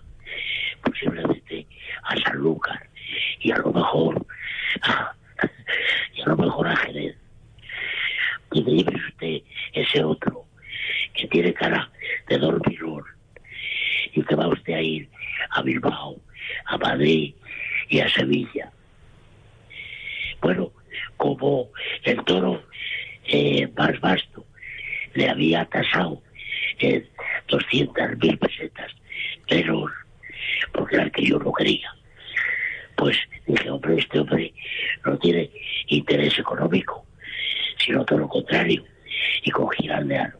posiblemente 0.82 1.66
a 2.02 2.16
Sanlúcar, 2.20 2.88
y 3.40 3.50
a 3.50 3.58
lo 3.58 3.72
mejor 3.72 4.26
a, 4.82 5.14
y 6.14 6.22
a 6.22 6.26
lo 6.26 6.36
mejor 6.36 6.68
a 6.68 6.76
Jerez. 6.76 7.16
Y 8.52 8.62
me 8.62 8.70
lleve 8.70 8.96
usted 8.96 9.42
ese 9.72 10.04
otro, 10.04 10.44
que 11.14 11.26
tiene 11.28 11.52
cara 11.52 11.90
de 12.28 12.38
dormidor, 12.38 13.04
y 14.12 14.22
que 14.22 14.34
va 14.34 14.48
usted 14.48 14.74
a 14.74 14.82
ir 14.82 15.08
a 15.50 15.62
Bilbao, 15.62 16.20
a 16.66 16.78
Madrid 16.78 17.34
y 17.88 18.00
a 18.00 18.08
Sevilla. 18.08 18.70
Bueno, 20.40 20.72
como 21.16 21.70
el 22.04 22.22
toro 22.24 22.62
eh, 23.26 23.68
más 23.76 23.98
vasto 24.00 24.46
le 25.14 25.28
había 25.28 25.64
tasado 25.66 26.22
en 26.78 27.08
200 27.48 28.18
mil 28.18 28.38
pesetas 28.38 28.92
pero 29.48 29.86
porque 30.72 30.96
era 30.96 31.04
el 31.04 31.12
que 31.12 31.24
yo 31.24 31.38
no 31.38 31.52
quería. 31.52 31.94
Pues 32.96 33.16
dije, 33.46 33.70
hombre, 33.70 33.96
este 33.98 34.18
hombre 34.18 34.52
no 35.04 35.18
tiene 35.18 35.50
interés 35.88 36.38
económico, 36.38 37.06
sino 37.78 38.04
todo 38.04 38.20
lo 38.20 38.28
contrario, 38.28 38.84
y 39.42 39.50
cogí 39.50 39.88
al 39.88 39.96
aldeano. 39.96 40.34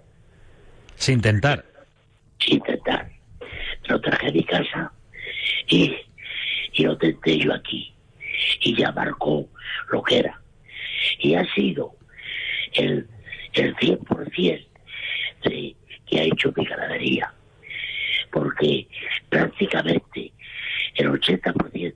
Sin 0.96 1.16
intentar. 1.16 1.64
Sin 2.38 2.54
intentar. 2.54 3.10
Lo 3.88 4.00
traje 4.00 4.28
a 4.28 4.32
mi 4.32 4.44
casa 4.44 4.92
y, 5.68 5.94
y 6.72 6.84
lo 6.84 6.96
tenté 6.96 7.38
yo 7.38 7.52
aquí. 7.52 7.94
Y 8.60 8.76
ya 8.76 8.90
marcó 8.92 9.48
lo 9.90 10.02
que 10.02 10.20
era. 10.20 10.40
Y 11.18 11.34
ha 11.34 11.44
sido 11.54 11.94
el, 12.72 13.06
el 13.52 13.76
100% 13.76 14.66
de, 15.44 15.76
que 16.06 16.20
ha 16.20 16.22
hecho 16.22 16.52
mi 16.56 16.64
ganadería. 16.64 17.32
Porque 18.30 18.88
prácticamente 19.28 20.32
el 20.94 21.08
80% 21.08 21.94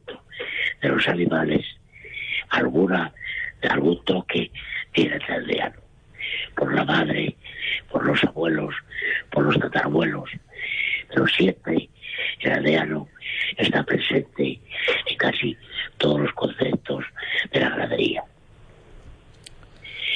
de 0.83 0.89
los 0.89 1.09
animales, 1.09 1.65
alguna, 2.51 3.13
algún 3.69 4.05
toque 4.05 4.51
tiene 4.93 5.17
el 5.17 5.35
aldeano. 5.35 5.81
Por 6.57 6.75
la 6.75 6.85
madre, 6.85 7.37
por 7.91 7.98
los 8.09 8.25
abuelos, 8.25 8.75
por 9.31 9.45
los 9.45 9.59
tatarabuelos. 9.59 10.31
Pero 11.09 11.27
siempre 11.27 11.89
el 12.41 12.53
aldeano 12.53 13.09
está 13.57 13.83
presente 13.85 14.61
en 15.07 15.17
casi 15.17 15.57
todos 15.99 16.21
los 16.21 16.33
conceptos 16.33 17.05
de 17.53 17.61
la 17.61 17.71
ganadería. 17.71 18.25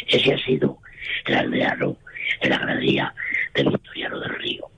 Ese 0.09 0.35
ha 0.35 0.39
sido 0.39 0.79
el 1.27 1.35
aldeano 1.35 1.97
en 2.41 2.51
la 2.51 2.59
ganadería 2.59 3.15
del 3.55 3.69
Victoriano 3.71 4.21
del 4.21 4.35
Río. 4.35 4.69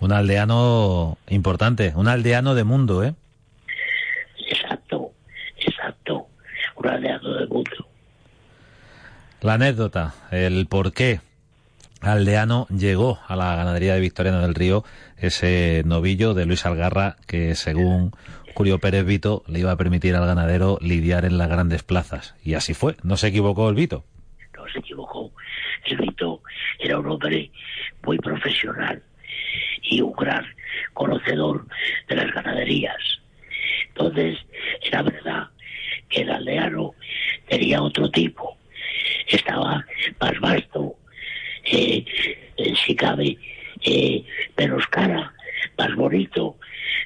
Un 0.00 0.12
aldeano 0.12 1.18
importante, 1.28 1.92
un 1.94 2.08
aldeano 2.08 2.54
de 2.54 2.64
mundo, 2.64 3.02
¿eh? 3.02 3.14
Exacto, 4.48 5.12
exacto, 5.56 6.28
un 6.76 6.88
aldeano 6.88 7.34
de 7.34 7.46
mundo. 7.46 7.88
La 9.40 9.54
anécdota, 9.54 10.14
el 10.30 10.66
por 10.66 10.92
qué 10.92 11.20
aldeano 12.06 12.66
llegó 12.68 13.18
a 13.26 13.36
la 13.36 13.56
ganadería 13.56 13.94
de 13.94 14.00
Victoriano 14.00 14.40
del 14.40 14.54
Río 14.54 14.84
ese 15.16 15.82
novillo 15.84 16.34
de 16.34 16.46
Luis 16.46 16.66
Algarra 16.66 17.16
que 17.26 17.54
según 17.54 18.12
Julio 18.54 18.78
Pérez 18.78 19.04
Vito 19.04 19.42
le 19.46 19.60
iba 19.60 19.72
a 19.72 19.76
permitir 19.76 20.14
al 20.14 20.26
ganadero 20.26 20.78
lidiar 20.80 21.24
en 21.24 21.38
las 21.38 21.48
grandes 21.48 21.82
plazas. 21.82 22.34
Y 22.42 22.54
así 22.54 22.74
fue, 22.74 22.96
no 23.02 23.16
se 23.16 23.28
equivocó 23.28 23.68
el 23.68 23.74
Vito. 23.74 24.04
No 24.56 24.66
se 24.72 24.78
equivocó. 24.78 25.32
El 25.84 25.98
Vito 25.98 26.42
era 26.78 26.98
un 26.98 27.06
hombre 27.06 27.50
muy 28.02 28.18
profesional 28.18 29.02
y 29.82 30.00
un 30.00 30.12
gran 30.12 30.44
conocedor 30.94 31.66
de 32.08 32.16
las 32.16 32.32
ganaderías. 32.32 32.96
Entonces, 33.88 34.38
era 34.82 35.02
verdad 35.02 35.48
que 36.08 36.22
el 36.22 36.30
aldeano 36.30 36.94
tenía 37.48 37.82
otro 37.82 38.10
tipo. 38.10 38.56
Estaba 39.28 39.84
más 40.20 40.40
vasto, 40.40 40.96
eh, 41.70 42.04
si 42.84 42.94
cabe, 42.94 43.36
eh, 43.82 44.24
menos 44.56 44.86
cara, 44.86 45.32
más 45.78 45.94
bonito, 45.94 46.58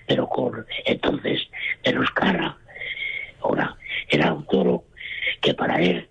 pero 0.07 0.29
con 0.29 0.67
entonces 0.85 1.49
menos 1.85 2.11
cara. 2.13 2.57
Ahora, 3.43 3.77
era 4.09 4.33
un 4.33 4.47
toro 4.47 4.85
que 5.41 5.55
para 5.55 5.81
él 5.81 6.09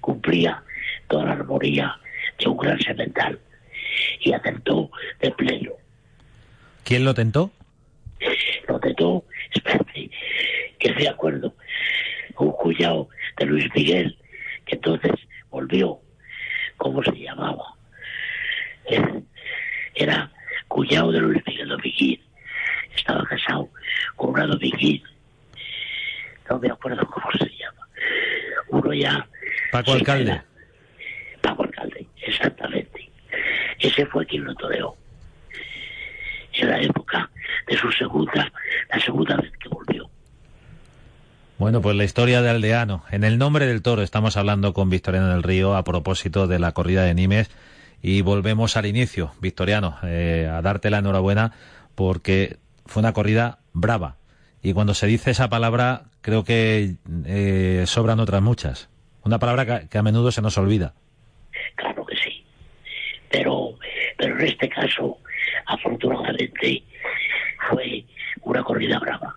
cumplía 0.00 0.62
toda 1.08 1.26
la 1.26 1.32
armonía 1.32 1.96
de 2.38 2.48
un 2.48 2.56
gran 2.56 2.80
semental 2.80 3.38
y 4.20 4.32
atentó 4.32 4.90
de 5.20 5.30
pleno. 5.32 5.72
¿Quién 6.84 7.04
lo 7.04 7.14
tentó? 7.14 7.50
Lo 8.68 8.78
tentó, 8.80 9.24
espérate, 9.52 10.10
que 10.78 10.92
de 10.92 11.08
acuerdo, 11.08 11.54
un 12.38 12.52
cuñado 12.52 13.08
de 13.36 13.46
Luis 13.46 13.66
Miguel, 13.74 14.16
que 14.64 14.76
entonces 14.76 15.12
volvió, 15.50 16.00
¿cómo 16.76 17.02
se 17.02 17.12
llamaba? 17.12 17.76
Era 19.94 20.30
cuñado 20.68 21.12
de 21.12 21.20
Luis 21.20 21.42
Miguel 21.46 21.68
Domiquín, 21.68 22.20
estaba 22.94 23.24
casado 23.24 23.68
con 24.16 24.30
una 24.30 24.46
Domiquín, 24.46 25.02
no 26.48 26.58
me 26.58 26.70
acuerdo 26.70 27.06
cómo 27.06 27.26
se 27.32 27.50
llama, 27.56 27.88
uno 28.68 28.92
ya 28.92 29.26
Paco 29.70 29.92
Alcalde. 29.92 30.30
era 30.30 30.44
Paco 31.40 31.64
Alcalde, 31.64 32.06
exactamente. 32.22 33.10
Ese 33.78 34.06
fue 34.06 34.26
quien 34.26 34.44
lo 34.44 34.54
toreó. 34.54 34.96
En 36.52 36.68
la 36.68 36.80
época 36.80 37.30
de 37.66 37.76
su 37.76 37.90
segunda, 37.92 38.52
la 38.92 39.00
segunda 39.00 39.36
vez 39.36 39.52
que 39.58 39.68
volvió. 39.68 40.10
Bueno, 41.58 41.80
pues 41.80 41.96
la 41.96 42.04
historia 42.04 42.42
de 42.42 42.50
Aldeano. 42.50 43.04
En 43.10 43.24
el 43.24 43.38
nombre 43.38 43.66
del 43.66 43.82
toro 43.82 44.02
estamos 44.02 44.36
hablando 44.36 44.72
con 44.74 44.90
Victoriano 44.90 45.28
del 45.28 45.42
Río 45.42 45.76
a 45.76 45.84
propósito 45.84 46.46
de 46.46 46.58
la 46.58 46.72
corrida 46.72 47.04
de 47.04 47.14
Nimes 47.14 47.50
y 48.02 48.22
volvemos 48.22 48.76
al 48.76 48.86
inicio, 48.86 49.32
Victoriano, 49.40 49.98
eh, 50.02 50.48
a 50.50 50.62
darte 50.62 50.90
la 50.90 50.98
enhorabuena 50.98 51.52
porque 51.94 52.56
fue 52.86 53.00
una 53.00 53.12
corrida 53.12 53.58
brava. 53.72 54.16
Y 54.62 54.72
cuando 54.72 54.94
se 54.94 55.06
dice 55.06 55.30
esa 55.30 55.48
palabra, 55.48 56.04
creo 56.20 56.44
que 56.44 56.96
eh, 57.26 57.84
sobran 57.86 58.20
otras 58.20 58.42
muchas. 58.42 58.88
Una 59.24 59.38
palabra 59.38 59.88
que, 59.88 59.98
a 59.98 60.02
menudo 60.02 60.32
se 60.32 60.42
nos 60.42 60.56
olvida. 60.58 60.94
Claro 61.76 62.04
que 62.06 62.16
sí. 62.16 62.44
Pero, 63.30 63.74
pero 64.16 64.38
en 64.38 64.46
este 64.46 64.68
caso, 64.68 65.18
afortunadamente, 65.66 66.82
fue 67.68 68.04
una 68.42 68.62
corrida 68.62 68.98
brava. 68.98 69.36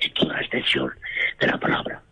En 0.00 0.12
toda 0.14 0.34
la 0.34 0.40
extensión 0.40 0.90
de 1.40 1.46
la 1.46 1.58
palabra. 1.58 2.02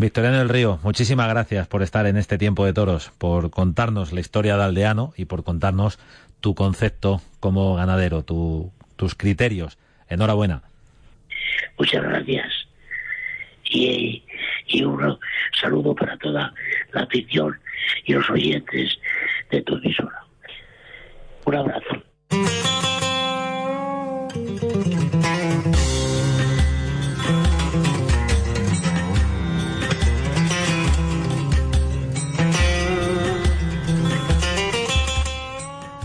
Victoriano 0.00 0.38
del 0.38 0.48
Río, 0.48 0.78
muchísimas 0.82 1.28
gracias 1.28 1.66
por 1.68 1.82
estar 1.82 2.06
en 2.06 2.16
este 2.16 2.38
tiempo 2.38 2.64
de 2.64 2.72
toros, 2.72 3.12
por 3.18 3.50
contarnos 3.50 4.12
la 4.12 4.20
historia 4.20 4.56
de 4.56 4.64
Aldeano 4.64 5.12
y 5.16 5.26
por 5.26 5.44
contarnos 5.44 5.98
tu 6.40 6.54
concepto 6.54 7.20
como 7.38 7.74
ganadero, 7.74 8.22
tu- 8.22 8.72
tus 8.96 9.14
criterios. 9.14 9.78
Enhorabuena. 10.08 10.62
Muchas 11.78 12.02
gracias. 12.02 12.46
Y, 13.64 14.24
y 14.66 14.82
un 14.84 15.18
saludo 15.60 15.94
para 15.94 16.16
toda 16.16 16.52
la 16.92 17.02
afición 17.02 17.58
y 18.04 18.14
los 18.14 18.28
oyentes 18.30 18.98
de 19.50 19.62
tu 19.62 19.76
emisora. 19.76 20.24
Un 21.44 21.54
abrazo. 21.56 22.02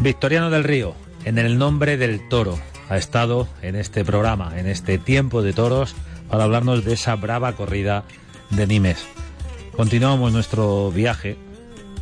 Victoriano 0.05 0.51
del 0.51 0.63
Río, 0.63 0.93
en 1.23 1.39
el 1.39 1.57
nombre 1.57 1.97
del 1.97 2.29
toro, 2.29 2.59
ha 2.89 2.97
estado 2.97 3.47
en 3.63 3.75
este 3.75 4.05
programa, 4.05 4.53
en 4.55 4.67
este 4.67 4.99
tiempo 4.99 5.41
de 5.41 5.51
toros, 5.51 5.95
para 6.29 6.43
hablarnos 6.43 6.85
de 6.85 6.93
esa 6.93 7.15
brava 7.15 7.53
corrida 7.53 8.03
de 8.51 8.67
Nimes. 8.67 9.03
Continuamos 9.75 10.31
nuestro 10.31 10.91
viaje 10.91 11.39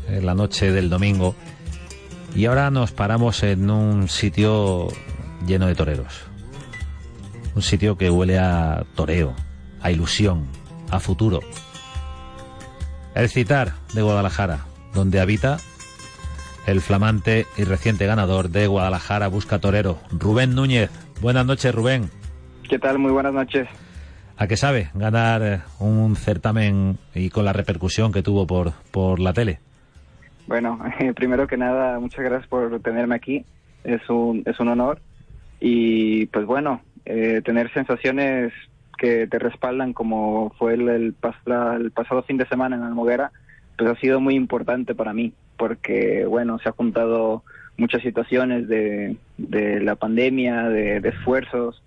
en 0.10 0.26
la 0.26 0.36
noche 0.36 0.74
del 0.74 0.90
domingo 0.90 1.34
y 2.36 2.44
ahora 2.44 2.70
nos 2.72 2.92
paramos 2.92 3.42
en 3.42 3.70
un 3.70 4.10
sitio 4.10 4.90
lleno 5.48 5.68
de 5.68 5.76
toreros. 5.76 6.14
Un 7.56 7.62
sitio 7.62 7.98
que 7.98 8.10
huele 8.10 8.38
a 8.38 8.84
toreo, 8.96 9.34
a 9.82 9.92
ilusión, 9.92 10.46
a 10.92 11.00
futuro. 11.00 11.40
El 13.16 13.30
Citar 13.30 13.76
de 13.94 14.02
Guadalajara, 14.02 14.66
donde 14.94 15.22
habita 15.22 15.58
el 16.68 16.82
flamante 16.82 17.46
y 17.58 17.64
reciente 17.64 18.06
ganador 18.06 18.50
de 18.50 18.68
Guadalajara 18.68 19.28
Busca 19.28 19.60
Torero, 19.60 20.00
Rubén 20.12 20.56
Núñez. 20.56 20.90
Buenas 21.22 21.46
noches, 21.46 21.74
Rubén. 21.74 22.10
¿Qué 22.70 22.80
tal? 22.80 23.00
Muy 23.00 23.12
buenas 23.12 23.34
noches. 23.34 23.68
¿A 24.38 24.48
qué 24.48 24.58
sabe 24.58 24.90
ganar 24.96 25.42
eh, 25.44 25.60
un 25.80 26.16
certamen 26.16 26.98
y 27.14 27.30
con 27.30 27.46
la 27.46 27.54
repercusión 27.54 28.12
que 28.12 28.24
tuvo 28.24 28.48
por, 28.48 28.72
por 28.92 29.20
la 29.20 29.34
tele? 29.34 29.60
Bueno, 30.48 30.80
primero 31.16 31.48
que 31.48 31.58
nada, 31.58 32.00
muchas 32.00 32.24
gracias 32.26 32.48
por 32.48 32.80
tenerme 32.82 33.16
aquí. 33.16 33.46
Es 33.84 34.10
un, 34.10 34.44
es 34.46 34.60
un 34.60 34.70
honor. 34.70 35.00
Y 35.60 36.26
pues 36.28 36.46
bueno, 36.46 36.82
eh, 37.06 37.42
tener 37.46 37.72
sensaciones 37.74 38.52
que 38.98 39.28
te 39.28 39.40
respaldan 39.40 39.94
como 39.94 40.52
fue 40.58 40.74
el, 40.76 40.88
el, 40.90 41.16
pas- 41.20 41.36
la- 41.46 41.76
el 41.76 41.92
pasado 41.92 42.24
fin 42.24 42.38
de 42.38 42.48
semana 42.48 42.76
en 42.76 42.84
Almoguera, 42.84 43.32
pues 43.78 43.90
ha 43.92 43.96
sido 44.00 44.20
muy 44.20 44.36
importante 44.36 44.94
para 44.96 45.14
mí, 45.14 45.34
porque 45.58 46.26
bueno, 46.26 46.60
se 46.60 46.70
ha 46.70 46.74
juntado 46.74 47.44
muchas 47.78 48.02
situaciones 48.02 48.68
de, 48.68 49.18
de 49.38 49.80
la 49.82 49.96
pandemia, 49.96 50.70
de, 50.70 50.98
esfuerzos, 50.98 51.82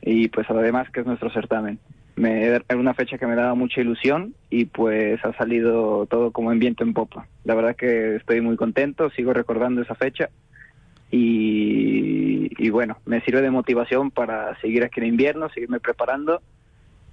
y 0.00 0.28
pues 0.28 0.48
además 0.50 0.90
que 0.90 1.00
es 1.00 1.06
nuestro 1.06 1.30
certamen. 1.30 1.78
Me, 2.14 2.44
era 2.44 2.62
una 2.76 2.92
fecha 2.94 3.16
que 3.16 3.26
me 3.26 3.34
daba 3.34 3.54
mucha 3.54 3.80
ilusión 3.80 4.34
y 4.50 4.66
pues 4.66 5.24
ha 5.24 5.32
salido 5.32 6.06
todo 6.06 6.30
como 6.30 6.52
en 6.52 6.58
viento 6.58 6.84
en 6.84 6.92
popa. 6.92 7.26
La 7.44 7.54
verdad 7.54 7.74
que 7.74 8.16
estoy 8.16 8.40
muy 8.40 8.56
contento, 8.56 9.10
sigo 9.10 9.32
recordando 9.32 9.80
esa 9.82 9.94
fecha 9.94 10.28
y 11.10 12.70
bueno, 12.70 12.96
me 13.04 13.20
sirve 13.22 13.42
de 13.42 13.50
motivación 13.50 14.10
para 14.10 14.58
seguir 14.60 14.82
aquí 14.84 15.00
en 15.00 15.06
invierno, 15.06 15.48
seguirme 15.50 15.80
preparando 15.80 16.40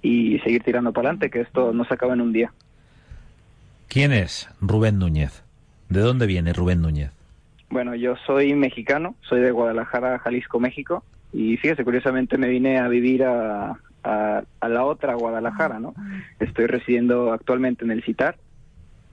y 0.02 0.38
seguir 0.40 0.62
tirando 0.62 0.92
para 0.92 1.08
adelante, 1.08 1.30
que 1.30 1.40
esto 1.40 1.72
no 1.72 1.84
se 1.84 1.94
acaba 1.94 2.14
en 2.14 2.20
un 2.20 2.32
día. 2.32 2.52
¿Quién 3.88 4.12
es 4.12 4.48
Rubén 4.60 4.98
Núñez? 4.98 5.44
¿De 5.90 6.00
dónde 6.00 6.28
viene 6.28 6.52
Rubén 6.52 6.80
Núñez? 6.82 7.10
Bueno, 7.68 7.96
yo 7.96 8.14
soy 8.24 8.54
mexicano, 8.54 9.16
soy 9.22 9.40
de 9.40 9.50
Guadalajara, 9.50 10.20
Jalisco, 10.20 10.60
México, 10.60 11.02
y 11.32 11.56
fíjese, 11.56 11.82
curiosamente 11.82 12.38
me 12.38 12.48
vine 12.48 12.78
a 12.78 12.86
vivir 12.86 13.24
a, 13.24 13.76
a, 14.04 14.68
la 14.68 14.84
otra 14.84 15.14
Guadalajara, 15.14 15.80
¿no? 15.80 15.94
Estoy 16.38 16.66
residiendo 16.66 17.32
actualmente 17.32 17.84
en 17.84 17.90
el 17.90 18.04
CITAR, 18.04 18.36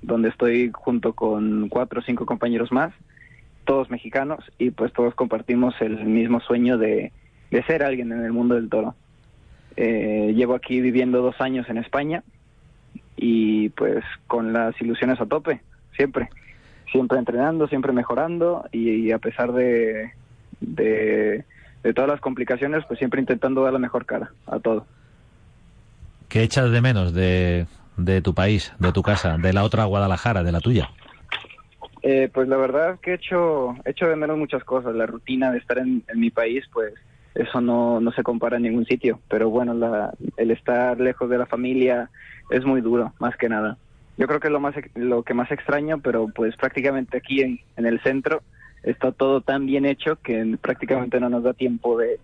donde 0.04 0.30
estoy 0.30 0.70
junto 0.72 1.14
con 1.14 1.68
cuatro 1.68 2.02
o 2.02 2.04
cinco 2.04 2.28
compañeros 2.28 2.72
más, 2.72 2.94
todos 3.66 3.90
mexicanos, 3.90 4.46
y 4.60 4.70
pues 4.70 4.94
todos 4.94 5.16
compartimos 5.16 5.74
el 5.82 6.06
mismo 6.06 6.42
sueño 6.42 6.78
de, 6.78 7.12
de 7.50 7.64
ser 7.64 7.82
alguien 7.82 8.12
en 8.12 8.24
el 8.24 8.34
mundo 8.34 8.54
del 8.54 8.70
toro. 8.70 8.94
Eh, 9.78 10.32
llevo 10.36 10.54
aquí 10.54 10.80
viviendo 10.80 11.24
dos 11.24 11.42
años 11.42 11.68
en 11.70 11.80
España 11.80 12.24
y 13.16 13.70
pues 13.70 14.04
con 14.28 14.54
las 14.54 14.80
ilusiones 14.80 15.20
a 15.20 15.26
tope, 15.26 15.62
siempre 15.96 16.30
siempre 16.92 17.18
entrenando, 17.18 17.68
siempre 17.68 17.92
mejorando 17.92 18.66
y, 18.72 19.08
y 19.08 19.12
a 19.12 19.20
pesar 19.20 19.52
de, 19.54 20.12
de, 20.60 21.46
de 21.84 21.94
todas 21.94 22.10
las 22.10 22.22
complicaciones, 22.22 22.84
pues 22.88 23.00
siempre 23.00 23.20
intentando 23.20 23.64
dar 23.64 23.74
la 23.74 23.80
mejor 23.80 24.06
cara 24.06 24.32
a 24.46 24.60
todo. 24.60 24.86
¿Qué 26.30 26.44
echas 26.44 26.72
de 26.72 26.82
menos 26.82 27.14
de, 27.14 27.66
de 27.96 28.22
tu 28.22 28.34
país, 28.34 28.74
de 28.80 28.92
tu 28.92 29.02
casa, 29.02 29.38
de 29.38 29.54
la 29.54 29.64
otra 29.64 29.86
Guadalajara, 29.86 30.44
de 30.44 30.52
la 30.52 30.60
tuya? 30.60 30.90
Eh, 32.04 32.30
pues 32.34 32.48
la 32.48 32.58
verdad 32.58 33.00
que 33.02 33.12
he 33.12 33.16
hecho, 33.16 33.76
he 33.86 33.92
hecho 33.92 34.08
de 34.08 34.16
menos 34.16 34.38
muchas 34.38 34.64
cosas. 34.64 34.96
La 34.96 35.06
rutina 35.06 35.52
de 35.52 35.58
estar 35.58 35.78
en, 35.78 36.04
en 36.08 36.20
mi 36.20 36.30
país, 36.30 36.66
pues 36.72 36.94
eso 37.34 37.62
no, 37.62 38.00
no 38.00 38.12
se 38.12 38.24
compara 38.24 38.58
en 38.58 38.64
ningún 38.64 38.86
sitio. 38.86 39.20
Pero 39.30 39.50
bueno, 39.50 39.74
la, 39.74 40.14
el 40.38 40.52
estar 40.52 41.00
lejos 41.00 41.30
de 41.30 41.38
la 41.38 41.46
familia 41.46 42.10
es 42.50 42.66
muy 42.66 42.82
duro, 42.82 43.14
más 43.20 43.36
que 43.36 43.50
nada. 43.50 43.78
Yo 44.18 44.28
creo 44.28 44.40
que 44.40 44.48
es 44.48 44.54
lo, 44.54 44.60
más, 44.60 44.76
lo 44.96 45.24
que 45.24 45.34
más 45.34 45.52
extraño, 45.52 46.00
pero 46.00 46.28
pues 46.28 46.56
prácticamente 46.56 47.18
aquí 47.18 47.42
en, 47.42 47.60
el 47.76 48.02
centro 48.02 48.42
está 48.84 49.12
todo 49.12 49.42
tan 49.42 49.66
bien 49.66 49.86
hecho 49.86 50.16
que 50.18 50.58
prácticamente 50.60 51.20
no 51.20 51.30
nos 51.30 51.44
da 51.44 51.54
tiempo 51.54 51.98
de, 51.98 52.20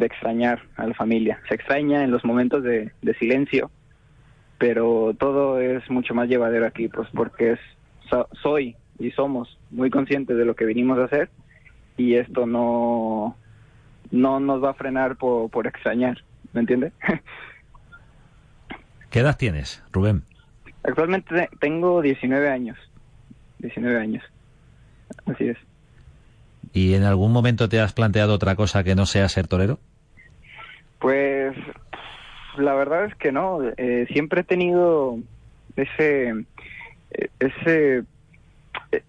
extrañar 0.00 0.62
a 0.76 0.86
la 0.86 0.94
familia. 0.94 1.40
Se 1.48 1.54
extraña 1.54 2.04
en 2.04 2.10
los 2.10 2.24
momentos 2.24 2.62
de, 2.62 2.90
silencio, 3.18 3.70
pero 4.58 5.14
todo 5.18 5.60
es 5.60 5.88
mucho 5.90 6.14
más 6.14 6.28
llevadero 6.28 6.66
aquí, 6.66 6.88
pues 6.88 7.08
porque 7.12 7.52
es 7.52 7.60
so- 8.08 8.28
soy 8.42 8.76
y 8.98 9.10
somos 9.10 9.58
muy 9.70 9.90
conscientes 9.90 10.36
de 10.38 10.44
lo 10.46 10.56
que 10.56 10.64
vinimos 10.64 10.98
a 10.98 11.04
hacer 11.04 11.28
y 11.98 12.14
esto 12.14 12.46
no 12.46 13.36
no 14.10 14.40
nos 14.40 14.62
va 14.62 14.70
a 14.70 14.74
frenar 14.74 15.16
por, 15.16 15.66
extrañar, 15.66 16.22
¿me 16.52 16.60
entiende? 16.60 16.92
¿Qué 19.10 19.20
edad 19.20 19.36
tienes, 19.36 19.82
Rubén? 19.92 20.24
Actualmente 20.86 21.34
te- 21.34 21.56
tengo 21.58 22.00
19 22.00 22.48
años, 22.48 22.78
19 23.58 23.98
años, 23.98 24.22
así 25.26 25.48
es. 25.48 25.58
¿Y 26.72 26.94
en 26.94 27.04
algún 27.04 27.32
momento 27.32 27.68
te 27.68 27.80
has 27.80 27.92
planteado 27.92 28.34
otra 28.34 28.54
cosa 28.56 28.84
que 28.84 28.94
no 28.94 29.06
sea 29.06 29.28
ser 29.28 29.48
torero? 29.48 29.78
Pues 30.98 31.54
la 32.58 32.74
verdad 32.74 33.06
es 33.06 33.14
que 33.16 33.32
no, 33.32 33.60
eh, 33.76 34.06
siempre 34.12 34.40
he 34.42 34.44
tenido 34.44 35.18
ese, 35.76 36.44
ese, 37.38 38.04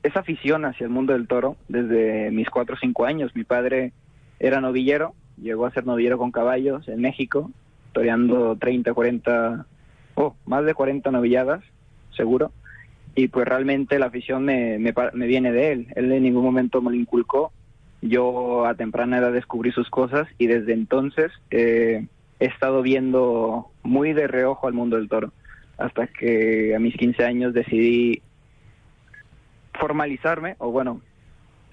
esa 0.04 0.20
afición 0.20 0.66
hacia 0.66 0.84
el 0.86 0.90
mundo 0.92 1.14
del 1.14 1.28
toro 1.28 1.56
desde 1.68 2.32
mis 2.32 2.50
cuatro 2.50 2.76
o 2.76 2.80
cinco 2.80 3.06
años. 3.06 3.36
Mi 3.36 3.44
padre 3.44 3.92
era 4.40 4.62
novillero, 4.62 5.14
llegó 5.42 5.66
a 5.66 5.72
ser 5.72 5.86
novillero 5.86 6.18
con 6.18 6.32
caballos 6.32 6.88
en 6.88 7.02
México, 7.02 7.52
toreando 7.94 8.56
30, 8.58 8.94
40, 8.94 9.66
oh, 10.18 10.36
más 10.46 10.66
de 10.66 10.74
40 10.74 11.10
novilladas, 11.12 11.64
seguro. 12.16 12.52
Y 13.16 13.30
pues 13.30 13.48
realmente 13.48 13.98
la 14.00 14.08
afición 14.08 14.44
me, 14.44 14.78
me, 14.80 14.94
me 15.14 15.28
viene 15.28 15.52
de 15.52 15.72
él. 15.72 15.88
Él 15.96 16.12
en 16.12 16.24
ningún 16.24 16.44
momento 16.44 16.82
me 16.82 16.92
lo 16.92 16.98
inculcó. 16.98 17.52
Yo 18.02 18.66
a 18.66 18.76
temprana 18.76 19.20
edad 19.20 19.32
descubrí 19.32 19.72
sus 19.72 19.90
cosas 19.90 20.28
y 20.38 20.48
desde 20.48 20.74
entonces 20.74 21.32
eh, 21.50 22.06
he 22.40 22.46
estado 22.46 22.82
viendo 22.82 23.72
muy 23.84 24.14
de 24.14 24.28
reojo 24.28 24.68
al 24.68 24.74
mundo 24.74 24.98
del 24.98 25.10
toro. 25.10 25.32
hasta 25.78 26.08
que 26.08 26.76
a 26.76 26.80
mis 26.80 26.96
15 26.96 27.24
años 27.24 27.54
decidí 27.54 28.22
formalizarme, 29.80 30.56
o 30.58 30.72
bueno, 30.72 31.02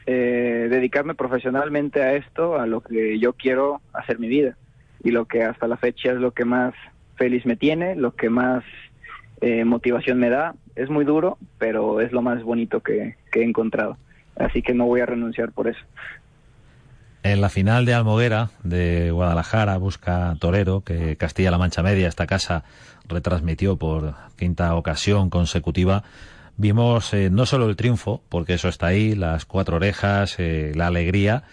eh, 0.06 0.68
dedicarme 0.70 1.14
profesionalmente 1.14 2.02
a 2.02 2.14
esto, 2.14 2.58
a 2.58 2.66
lo 2.66 2.82
que 2.82 3.18
yo 3.18 3.32
quiero 3.32 3.80
hacer 3.94 4.18
mi 4.18 4.28
vida 4.28 4.56
y 5.02 5.10
lo 5.10 5.26
que 5.26 5.42
hasta 5.42 5.68
la 5.68 5.76
fecha 5.76 6.12
es 6.12 6.18
lo 6.18 6.32
que 6.32 6.44
más 6.44 6.74
feliz 7.16 7.44
me 7.46 7.56
tiene, 7.56 7.96
lo 7.96 8.14
que 8.14 8.30
más 8.30 8.64
eh, 9.40 9.64
motivación 9.64 10.18
me 10.18 10.30
da. 10.30 10.54
Es 10.76 10.90
muy 10.90 11.04
duro, 11.04 11.38
pero 11.58 12.00
es 12.00 12.12
lo 12.12 12.22
más 12.22 12.42
bonito 12.42 12.80
que, 12.80 13.16
he 13.32 13.42
encontrado. 13.42 13.96
Así 14.36 14.62
que 14.62 14.74
no 14.74 14.86
voy 14.86 15.00
a 15.00 15.06
renunciar 15.06 15.52
por 15.52 15.68
eso. 15.68 15.80
En 17.22 17.40
la 17.40 17.48
final 17.48 17.86
de 17.86 17.94
Almoguera, 17.94 18.50
de 18.62 19.10
Guadalajara, 19.10 19.76
busca 19.78 20.34
Torero, 20.40 20.82
que 20.82 21.16
Castilla-La 21.16 21.58
Mancha 21.58 21.82
Media, 21.82 22.08
esta 22.08 22.26
casa, 22.26 22.64
retransmitió 23.08 23.76
por 23.76 24.14
quinta 24.36 24.74
ocasión 24.74 25.30
consecutiva, 25.30 26.04
vimos 26.56 27.12
eh, 27.14 27.30
no 27.30 27.46
solo 27.46 27.68
el 27.68 27.76
triunfo, 27.76 28.22
porque 28.28 28.54
eso 28.54 28.68
está 28.68 28.88
ahí, 28.88 29.14
las 29.14 29.44
cuatro 29.44 29.76
orejas, 29.76 30.36
eh, 30.38 30.72
la 30.74 30.88
alegría, 30.88 31.44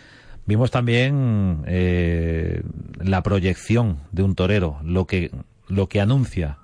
vimos 0.46 0.72
también 0.72 1.64
eh, 1.68 2.64
la 3.00 3.24
proyección 3.24 4.00
de 4.12 4.24
un 4.24 4.36
torero, 4.36 4.78
lo 4.84 5.06
que, 5.06 5.32
lo 5.72 5.88
que 5.88 6.02
anuncia 6.02 6.58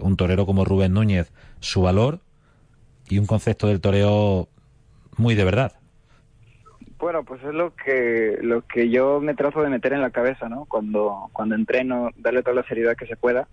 un 0.00 0.16
torero 0.16 0.46
como 0.46 0.64
Rubén 0.64 0.92
Núñez, 0.92 1.32
su 1.60 1.82
valor 1.82 2.20
y 3.08 3.18
un 3.18 3.26
concepto 3.26 3.66
del 3.68 3.80
toreo 3.80 4.48
muy 5.16 5.34
de 5.34 5.44
verdad. 5.44 5.72
Bueno, 6.98 7.24
pues 7.24 7.42
es 7.42 7.52
lo 7.52 7.74
que 7.74 8.38
lo 8.40 8.62
que 8.62 8.88
yo 8.88 9.20
me 9.20 9.34
trato 9.34 9.60
de 9.62 9.68
meter 9.68 9.92
en 9.92 10.00
la 10.00 10.10
cabeza, 10.10 10.48
¿no? 10.48 10.64
Cuando 10.64 11.28
cuando 11.32 11.54
entreno, 11.54 12.10
darle 12.16 12.42
toda 12.42 12.56
la 12.56 12.68
seriedad 12.68 12.96
que 12.96 13.06
se 13.06 13.16
pueda. 13.16 13.48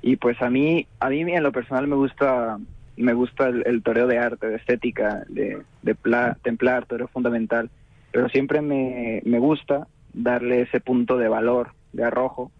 Y 0.00 0.16
pues 0.16 0.40
a 0.42 0.50
mí 0.50 0.86
a 1.00 1.08
mí 1.08 1.20
en 1.20 1.42
lo 1.42 1.50
personal 1.50 1.88
me 1.88 1.96
gusta 1.96 2.58
me 2.96 3.12
gusta 3.12 3.48
el, 3.48 3.82
toreo 3.82 4.06
de 4.06 4.18
arte, 4.18 4.46
de 4.46 4.56
estética, 4.56 5.24
de, 5.28 5.62
de 5.82 5.96
templar, 6.42 6.86
toreo 6.86 7.08
fundamental. 7.08 7.68
Pero 8.12 8.28
siempre 8.28 8.60
me, 8.60 9.20
me 9.24 9.40
gusta 9.40 9.88
darle 10.12 10.60
ese 10.60 10.78
punto 10.78 11.16
de 11.16 11.28
valor, 11.28 11.72
de 11.92 12.04
arrojo, 12.04 12.52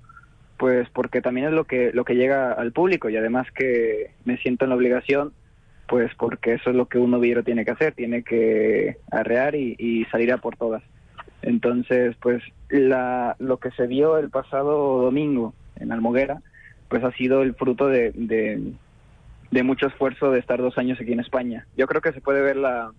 pues 0.57 0.89
porque 0.91 1.21
también 1.21 1.49
es 1.49 1.53
lo 1.53 1.65
que 1.65 1.93
lo 1.93 2.05
que 2.05 2.15
llega 2.15 2.53
al 2.53 2.73
público 2.73 3.09
y 3.11 3.17
además 3.17 3.47
que 3.53 4.13
me 4.25 4.37
siento 4.39 4.65
en 4.65 4.71
la 4.71 4.77
obligación 4.77 5.33
pues 5.87 6.11
porque 6.17 6.55
eso 6.55 6.71
es 6.71 6.77
lo 6.77 6.87
que 6.87 6.99
un 6.99 7.11
novillero 7.11 7.43
tiene 7.43 7.65
que 7.65 7.73
hacer, 7.73 7.95
tiene 7.95 8.23
que 8.23 8.97
arrear 9.11 9.55
y, 9.55 10.05
salir 10.11 10.33
a 10.33 10.39
por 10.39 10.57
todas. 10.57 10.83
Entonces, 11.43 12.17
pues 12.21 12.43
la, 12.71 13.37
lo 13.39 13.59
que 13.59 13.71
se 13.73 13.87
vio 13.87 14.19
el 14.19 14.31
pasado 14.31 15.03
domingo 15.03 15.55
en 15.77 15.93
Almoguera, 15.93 16.41
pues 16.89 17.05
ha 17.05 17.13
sido 17.13 17.43
el 17.43 17.55
fruto 17.55 17.89
de, 17.89 18.13
de, 18.15 19.63
mucho 19.63 19.87
esfuerzo 19.87 20.31
de 20.31 20.41
estar 20.41 20.61
dos 20.61 20.79
años 20.79 20.99
aquí 21.01 21.13
en 21.13 21.21
España. 21.21 21.67
Yo 21.77 21.87
creo 21.87 22.01
que 22.01 22.13
se 22.13 22.21
puede 22.21 22.43
ver 22.43 22.57
la, 22.57 22.93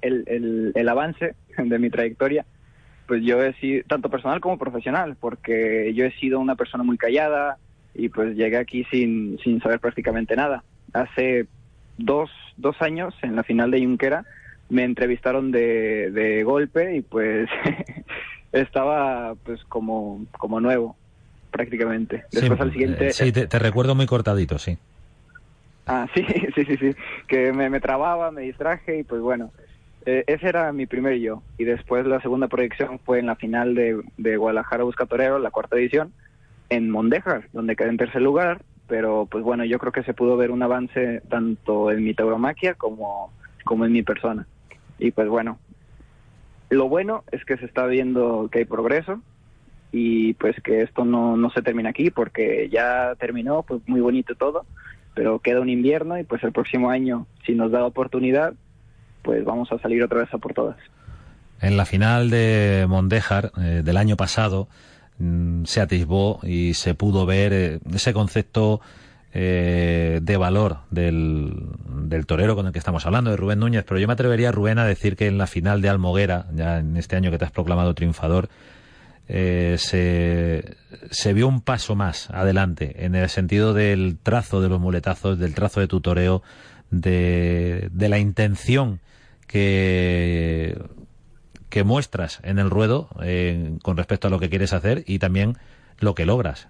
el, 0.00 0.72
el, 0.74 0.88
avance 0.88 1.34
de 1.58 1.78
mi 1.78 1.90
trayectoria, 1.90 2.46
pues 3.10 3.24
yo 3.24 3.42
he 3.42 3.52
sido, 3.54 3.82
tanto 3.88 4.08
personal 4.08 4.40
como 4.40 4.56
profesional, 4.56 5.16
porque 5.18 5.92
yo 5.96 6.04
he 6.04 6.12
sido 6.12 6.38
una 6.38 6.54
persona 6.54 6.84
muy 6.84 6.96
callada 6.96 7.58
y 7.92 8.08
pues 8.08 8.36
llegué 8.36 8.56
aquí 8.56 8.84
sin, 8.84 9.36
sin 9.42 9.60
saber 9.60 9.80
prácticamente 9.80 10.36
nada. 10.36 10.62
Hace 10.92 11.48
dos, 11.98 12.30
dos 12.56 12.80
años 12.80 13.12
en 13.22 13.34
la 13.34 13.42
final 13.42 13.72
de 13.72 13.80
Junquera 13.80 14.24
me 14.68 14.84
entrevistaron 14.84 15.50
de, 15.50 16.12
de 16.12 16.44
golpe 16.44 16.98
y 16.98 17.00
pues 17.00 17.48
estaba 18.52 19.34
pues 19.44 19.64
como, 19.64 20.24
como 20.38 20.60
nuevo 20.60 20.94
prácticamente. 21.50 22.26
Después 22.30 22.60
al 22.60 22.70
siguiente... 22.70 23.08
Eh, 23.08 23.12
sí, 23.12 23.32
te, 23.32 23.58
recuerdo 23.58 23.96
muy 23.96 24.06
cortadito, 24.06 24.56
sí. 24.56 24.78
Ah, 25.84 26.06
sí, 26.14 26.24
sí, 26.54 26.64
sí, 26.64 26.76
sí, 26.76 26.94
que 27.26 27.52
me, 27.52 27.70
me 27.70 27.80
trababa, 27.80 28.30
me 28.30 28.42
distraje 28.42 29.00
y 29.00 29.02
pues 29.02 29.20
bueno, 29.20 29.50
eh, 30.06 30.24
ese 30.26 30.48
era 30.48 30.72
mi 30.72 30.86
primer 30.86 31.18
yo. 31.18 31.42
Y 31.58 31.64
después 31.64 32.06
la 32.06 32.20
segunda 32.20 32.48
proyección 32.48 32.98
fue 33.00 33.18
en 33.18 33.26
la 33.26 33.36
final 33.36 33.74
de, 33.74 34.36
Guadalajara 34.36 34.84
Busca 34.84 35.06
Torero, 35.06 35.38
la 35.38 35.50
cuarta 35.50 35.76
edición, 35.76 36.12
en 36.68 36.90
Mondejar, 36.90 37.48
donde 37.52 37.76
quedé 37.76 37.88
en 37.88 37.96
tercer 37.96 38.22
lugar 38.22 38.62
pero 38.90 39.28
pues 39.30 39.44
bueno, 39.44 39.64
yo 39.64 39.78
creo 39.78 39.92
que 39.92 40.02
se 40.02 40.14
pudo 40.14 40.36
ver 40.36 40.50
un 40.50 40.64
avance 40.64 41.22
tanto 41.28 41.92
en 41.92 42.02
mi 42.02 42.12
tauromaquia 42.12 42.74
como, 42.74 43.32
como 43.64 43.84
en 43.84 43.92
mi 43.92 44.02
persona. 44.02 44.48
Y 44.98 45.12
pues 45.12 45.28
bueno, 45.28 45.60
lo 46.70 46.88
bueno 46.88 47.22
es 47.30 47.44
que 47.44 47.56
se 47.56 47.66
está 47.66 47.86
viendo 47.86 48.48
que 48.50 48.58
hay 48.58 48.64
progreso 48.64 49.22
y 49.92 50.34
pues 50.34 50.60
que 50.60 50.82
esto 50.82 51.04
no, 51.04 51.36
no 51.36 51.50
se 51.50 51.62
termina 51.62 51.90
aquí 51.90 52.10
porque 52.10 52.68
ya 52.68 53.14
terminó, 53.14 53.62
pues 53.62 53.80
muy 53.86 54.00
bonito 54.00 54.34
todo, 54.34 54.66
pero 55.14 55.38
queda 55.38 55.60
un 55.60 55.68
invierno 55.68 56.18
y 56.18 56.24
pues 56.24 56.42
el 56.42 56.50
próximo 56.50 56.90
año, 56.90 57.28
si 57.46 57.54
nos 57.54 57.70
da 57.70 57.84
oportunidad, 57.84 58.54
pues 59.22 59.44
vamos 59.44 59.70
a 59.72 59.78
salir 59.78 60.02
otra 60.02 60.20
vez 60.20 60.32
a 60.32 60.38
por 60.38 60.54
todas. 60.54 60.76
En 61.60 61.76
la 61.76 61.84
final 61.84 62.30
de 62.30 62.86
Mondejar 62.88 63.52
eh, 63.58 63.82
del 63.84 63.96
año 63.96 64.16
pasado, 64.16 64.68
Mm, 65.20 65.64
se 65.66 65.82
atisbó 65.82 66.40
y 66.42 66.72
se 66.72 66.94
pudo 66.94 67.26
ver 67.26 67.52
eh, 67.52 67.80
ese 67.94 68.14
concepto 68.14 68.80
eh, 69.34 70.18
de 70.22 70.36
valor 70.38 70.78
del, 70.90 71.76
torero 72.26 72.56
con 72.56 72.66
el 72.66 72.72
que 72.72 72.78
estamos 72.78 73.04
hablando, 73.04 73.30
de 73.30 73.36
Rubén 73.36 73.58
Núñez, 73.58 73.84
pero 73.86 74.00
yo 74.00 74.06
me 74.06 74.14
atrevería, 74.14 74.50
Rubén, 74.50 74.78
a 74.78 74.86
decir 74.86 75.16
que 75.16 75.26
en 75.26 75.36
la 75.36 75.46
final 75.46 75.82
de 75.82 75.90
Almoguera, 75.90 76.46
ya 76.54 76.78
en 76.78 76.96
este 76.96 77.16
año 77.16 77.30
que 77.30 77.36
te 77.36 77.44
has 77.44 77.50
proclamado 77.50 77.94
triunfador, 77.94 78.48
eh, 79.28 79.76
se, 79.78 80.76
se 81.10 81.34
vio 81.34 81.48
un 81.48 81.60
paso 81.60 81.94
más 81.94 82.30
adelante 82.30 83.04
en 83.04 83.14
el 83.14 83.28
sentido 83.28 83.74
del 83.74 84.16
trazo 84.22 84.62
de 84.62 84.70
los 84.70 84.80
muletazos, 84.80 85.38
del 85.38 85.54
trazo 85.54 85.80
de 85.80 85.86
tu 85.86 86.00
toreo, 86.00 86.42
de, 86.90 87.90
de 87.92 88.08
la 88.08 88.18
intención 88.18 89.00
que 89.50 90.78
que 91.70 91.84
muestras 91.84 92.40
en 92.42 92.58
el 92.58 92.68
ruedo 92.68 93.08
eh, 93.22 93.78
con 93.82 93.96
respecto 93.96 94.26
a 94.26 94.30
lo 94.30 94.40
que 94.40 94.50
quieres 94.50 94.72
hacer 94.72 95.04
y 95.06 95.18
también 95.18 95.56
lo 96.00 96.14
que 96.14 96.26
logras. 96.26 96.68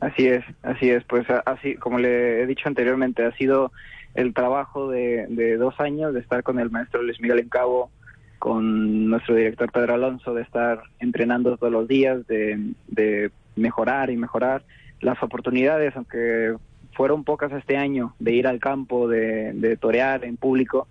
Así 0.00 0.28
es, 0.28 0.44
así 0.62 0.90
es. 0.90 1.02
Pues 1.04 1.26
así, 1.46 1.74
como 1.76 1.98
le 1.98 2.42
he 2.42 2.46
dicho 2.46 2.68
anteriormente, 2.68 3.24
ha 3.24 3.32
sido 3.32 3.72
el 4.14 4.34
trabajo 4.34 4.90
de, 4.90 5.56
dos 5.58 5.80
años 5.80 6.12
de 6.12 6.20
estar 6.20 6.42
con 6.42 6.58
el 6.58 6.70
maestro 6.70 7.02
Luis 7.02 7.20
Miguel 7.20 7.38
en 7.38 7.48
Cabo, 7.48 7.90
con 8.38 9.08
nuestro 9.08 9.34
director 9.34 9.72
Pedro 9.72 9.94
Alonso, 9.94 10.34
de 10.34 10.42
estar 10.42 10.82
entrenando 10.98 11.56
todos 11.56 11.72
los 11.72 11.88
días, 11.88 12.26
de, 12.26 13.30
mejorar 13.56 14.10
y 14.10 14.18
mejorar 14.18 14.62
las 15.00 15.22
oportunidades, 15.22 15.96
aunque 15.96 16.54
fueron 16.92 17.24
pocas 17.24 17.50
este 17.52 17.78
año, 17.78 18.14
de 18.18 18.32
ir 18.32 18.46
al 18.46 18.60
campo, 18.60 19.08
de, 19.08 19.52
de 19.54 19.78
torear 19.78 20.26
en 20.26 20.36
público, 20.36 20.88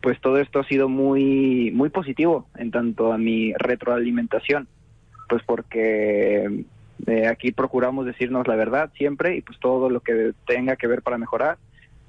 pues 0.00 0.20
todo 0.20 0.38
esto 0.38 0.60
ha 0.60 0.64
sido 0.64 0.88
muy, 0.88 1.70
muy 1.72 1.90
positivo 1.90 2.46
en 2.56 2.70
tanto 2.70 3.12
a 3.12 3.18
mi 3.18 3.52
retroalimentación, 3.54 4.68
pues 5.28 5.42
porque 5.44 6.64
eh, 7.06 7.26
aquí 7.26 7.52
procuramos 7.52 8.06
decirnos 8.06 8.46
la 8.46 8.56
verdad 8.56 8.90
siempre 8.96 9.36
y 9.36 9.42
pues 9.42 9.58
todo 9.58 9.90
lo 9.90 10.00
que 10.00 10.32
tenga 10.46 10.76
que 10.76 10.86
ver 10.86 11.02
para 11.02 11.18
mejorar, 11.18 11.58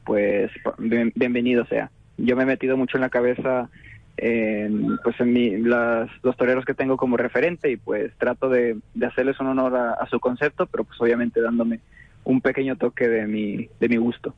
pues 0.06 0.52
bienvenido 0.78 1.66
sea. 1.66 1.92
Yo 2.18 2.36
me 2.36 2.44
he 2.44 2.48
metido 2.48 2.78
mucho 2.78 2.98
en 2.98 3.02
la 3.02 3.10
cabeza 3.10 3.70
en, 4.18 4.98
pues 5.04 5.20
en 5.20 5.34
mi, 5.34 5.58
las, 5.58 6.10
los 6.24 6.36
toreros 6.36 6.66
que 6.66 6.74
tengo 6.74 6.98
como 6.98 7.18
referente 7.18 7.72
y 7.72 7.78
pues 7.78 8.12
trato 8.18 8.50
de, 8.50 8.78
hacerles 9.06 9.40
un 9.40 9.48
honor 9.48 9.76
a, 9.76 9.92
a, 9.94 10.10
su 10.10 10.20
concepto, 10.20 10.66
pero 10.66 10.84
pues 10.84 11.00
obviamente 11.00 11.42
dándome 11.42 11.80
un 12.24 12.42
pequeño 12.42 12.76
toque 12.76 13.08
de 13.08 13.26
mi, 13.26 13.70
de 13.80 13.90
mi 13.90 13.98
gusto. 13.98 14.36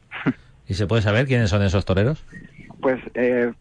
¿Y 0.67 0.75
se 0.75 0.87
puede 0.87 1.01
saber 1.01 1.25
quiénes 1.25 1.49
son 1.49 1.63
esos 1.63 1.83
toreros? 1.83 2.23
Pues 2.81 2.99
eh, 3.13 3.53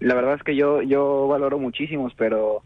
la 0.00 0.14
verdad 0.14 0.34
es 0.34 0.42
que 0.42 0.56
yo, 0.56 0.82
yo 0.82 1.28
valoro 1.28 1.58
muchísimos, 1.58 2.12
pero 2.16 2.62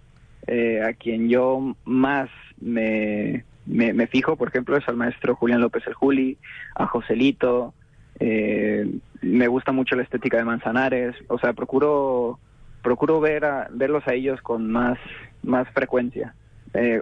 eh, 0.46 0.82
a 0.82 0.94
quien 0.94 1.28
yo 1.28 1.74
más 1.84 2.30
me, 2.60 3.44
me, 3.66 4.06
fijo, 4.06 4.36
por 4.36 4.48
ejemplo, 4.48 4.76
es 4.76 4.88
al 4.88 4.96
maestro 4.96 5.36
Julián 5.36 5.60
López 5.60 5.86
el 5.86 5.94
Juli, 5.94 6.38
a 6.74 6.86
Joselito, 6.86 7.74
eh, 8.18 8.90
me 9.22 9.48
gusta 9.48 9.72
mucho 9.72 9.96
la 9.96 10.02
estética 10.02 10.38
de 10.38 10.44
Manzanares, 10.44 11.14
o 11.28 11.38
sea, 11.38 11.52
procuro 11.52 12.38
procuro 12.82 13.20
ver 13.20 13.44
a, 13.44 13.68
verlos 13.70 14.08
a 14.08 14.14
ellos 14.14 14.40
con 14.40 14.70
más, 14.70 14.98
más 15.42 15.68
frecuencia. 15.68 16.34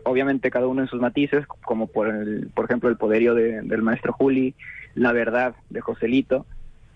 obviamente 0.04 0.50
cada 0.50 0.66
uno 0.66 0.82
en 0.82 0.88
sus 0.88 1.00
matices, 1.00 1.46
como 1.46 1.86
por, 1.86 2.08
el, 2.08 2.50
por 2.52 2.64
ejemplo 2.64 2.88
el 2.88 2.96
poderío 2.96 3.34
del 3.34 3.82
maestro 3.82 4.12
Juli, 4.12 4.56
la 4.96 5.12
verdad 5.12 5.54
de 5.70 5.80
Joselito, 5.80 6.46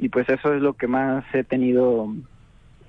y 0.02 0.08
pues 0.08 0.28
eso 0.28 0.52
es 0.52 0.60
lo 0.60 0.72
que 0.74 0.88
más 0.88 1.24
he 1.32 1.44
tenido 1.44 2.12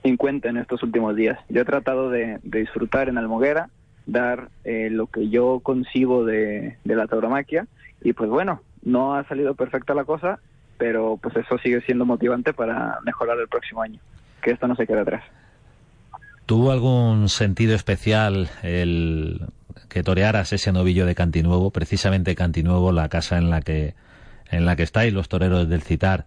en 0.02 0.18
cuenta 0.18 0.50
en 0.50 0.58
estos 0.58 0.82
últimos 0.82 1.16
días. 1.16 1.38
Yo 1.48 1.62
he 1.62 1.66
tratado 1.66 2.10
de, 2.10 2.40
disfrutar 2.42 3.08
en 3.08 3.20
Almoguera, 3.20 3.70
dar 4.08 4.50
eh, 4.64 4.90
lo 4.90 5.06
que 5.06 5.30
yo 5.30 5.60
concibo 5.60 6.26
de, 6.26 6.76
la 6.84 7.06
tauromaquia 7.06 7.68
y 8.02 8.14
pues 8.14 8.32
bueno, 8.32 8.62
no 8.82 9.14
ha 9.14 9.28
salido 9.28 9.54
perfecta 9.54 9.94
la 9.94 10.06
cosa, 10.06 10.40
pero 10.80 11.20
pues 11.22 11.36
eso 11.36 11.60
sigue 11.60 11.82
siendo 11.82 12.04
motivante 12.04 12.52
para 12.52 12.98
mejorar 13.06 13.38
el 13.40 13.48
próximo 13.48 13.84
año, 13.84 14.00
que 14.42 14.50
esto 14.50 14.68
no 14.68 14.76
se 14.76 14.88
quede 14.88 15.02
atrás. 15.02 15.24
¿Tuvo 16.48 16.72
algún 16.72 17.30
sentido 17.30 17.76
especial 17.76 18.50
el 18.64 19.40
que 19.88 20.02
torearas 20.02 20.52
ese 20.52 20.72
novillo 20.72 21.06
de 21.06 21.14
Cantinuevo, 21.14 21.70
precisamente 21.70 22.34
Cantinuevo, 22.34 22.92
la 22.92 23.08
casa 23.08 23.38
en 23.38 23.52
la 23.52 23.62
que 23.62 23.94
en 24.50 24.66
la 24.66 24.76
que 24.76 24.84
estáis 24.84 25.14
los 25.14 25.30
toreros 25.30 25.70
del 25.70 25.84
Citar. 25.84 26.26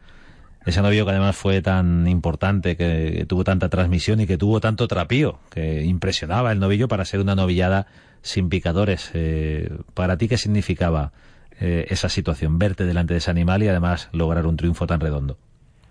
Ese 0.67 0.83
novillo 0.83 1.05
que 1.05 1.13
además 1.13 1.37
fue 1.37 1.63
tan 1.63 2.09
importante, 2.09 2.77
que, 2.77 3.25
tuvo 3.29 3.45
tanta 3.45 3.69
transmisión 3.69 4.21
y 4.21 4.27
que 4.27 4.37
tuvo 4.37 4.61
tanto 4.61 4.89
trapío, 4.89 5.39
que 5.49 5.85
impresionaba 5.85 6.51
el 6.51 6.59
novillo 6.59 6.89
para 6.89 7.05
ser 7.05 7.21
una 7.21 7.37
novillada 7.37 7.87
sin 8.23 8.49
picadores. 8.49 9.13
Eh, 9.15 9.71
¿Para 9.95 10.19
ti 10.19 10.27
qué 10.27 10.37
significaba 10.37 11.13
eh, 11.61 11.87
esa 11.89 12.09
situación, 12.09 12.59
verte 12.59 12.85
delante 12.85 13.15
de 13.15 13.19
ese 13.19 13.31
animal 13.31 13.63
y 13.63 13.69
además 13.69 14.09
lograr 14.13 14.45
un 14.45 14.57
triunfo 14.57 14.89
tan 14.89 14.99
redondo? 14.99 15.39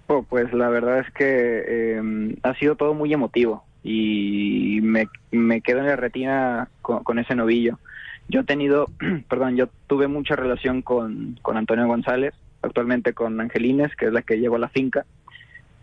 Oh, 0.07 0.23
pues 0.23 0.53
la 0.53 0.67
verdad 0.67 0.99
es 0.99 1.11
que 1.13 1.95
em, 1.95 2.35
ha 2.43 2.53
sido 2.55 2.75
todo 2.75 2.93
muy 2.93 3.13
emotivo 3.13 3.63
y 3.81 4.79
me, 4.83 5.07
me 5.31 5.61
quedo 5.61 5.79
en 5.79 5.87
la 5.87 5.95
retina 5.95 6.67
con, 6.81 7.17
ese 7.17 7.33
novillo. 7.33 7.79
Yo 8.27 8.41
he 8.41 8.43
tenido, 8.43 8.87
perdón, 9.29 9.55
yo 9.55 9.69
tuve 9.87 10.09
mucha 10.09 10.35
relación 10.35 10.81
con, 10.81 11.39
con 11.41 11.55
Antonio 11.55 11.87
González, 11.87 12.33
actualmente 12.65 13.13
con 13.13 13.39
Angelines, 13.39 13.95
que 13.95 14.05
es 14.05 14.13
la 14.13 14.21
que 14.21 14.39
llevo 14.39 14.55
a 14.55 14.59
la 14.59 14.69
finca. 14.69 15.05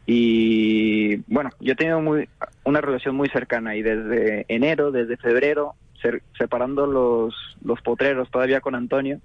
Y 0.06 1.16
bueno, 1.32 1.50
yo 1.60 1.72
he 1.72 1.76
tenido 1.76 2.00
muy, 2.00 2.28
una 2.64 2.80
relación 2.80 3.14
muy 3.14 3.28
cercana 3.28 3.76
y 3.76 3.82
desde 3.82 4.44
enero, 4.48 4.90
desde 4.90 5.16
febrero, 5.16 5.74
separando 6.36 6.86
los, 6.86 7.34
los 7.64 7.80
potreros 7.82 8.30
todavía 8.30 8.60
con 8.60 8.74
Antonio, 8.74 9.20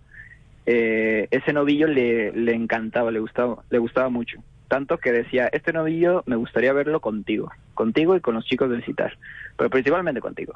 eh, 0.66 1.28
ese 1.32 1.54
novillo 1.54 1.88
le, 1.88 2.32
le 2.34 2.54
encantaba, 2.54 3.10
le 3.10 3.20
gustaba, 3.20 3.64
le 3.70 3.80
gustaba 3.80 4.10
mucho. 4.10 4.44
Tanto 4.68 4.98
que 4.98 5.14
decía, 5.14 5.48
este 5.48 5.72
novillo 5.72 6.24
me 6.26 6.36
gustaría 6.36 6.74
verlo 6.74 7.00
contigo, 7.00 7.52
contigo 7.74 8.16
y 8.16 8.20
con 8.20 8.36
los 8.36 8.46
chicos 8.46 8.70
del 8.70 8.84
CITAR, 8.84 9.18
pero 9.56 9.70
principalmente 9.70 10.20
contigo. 10.20 10.54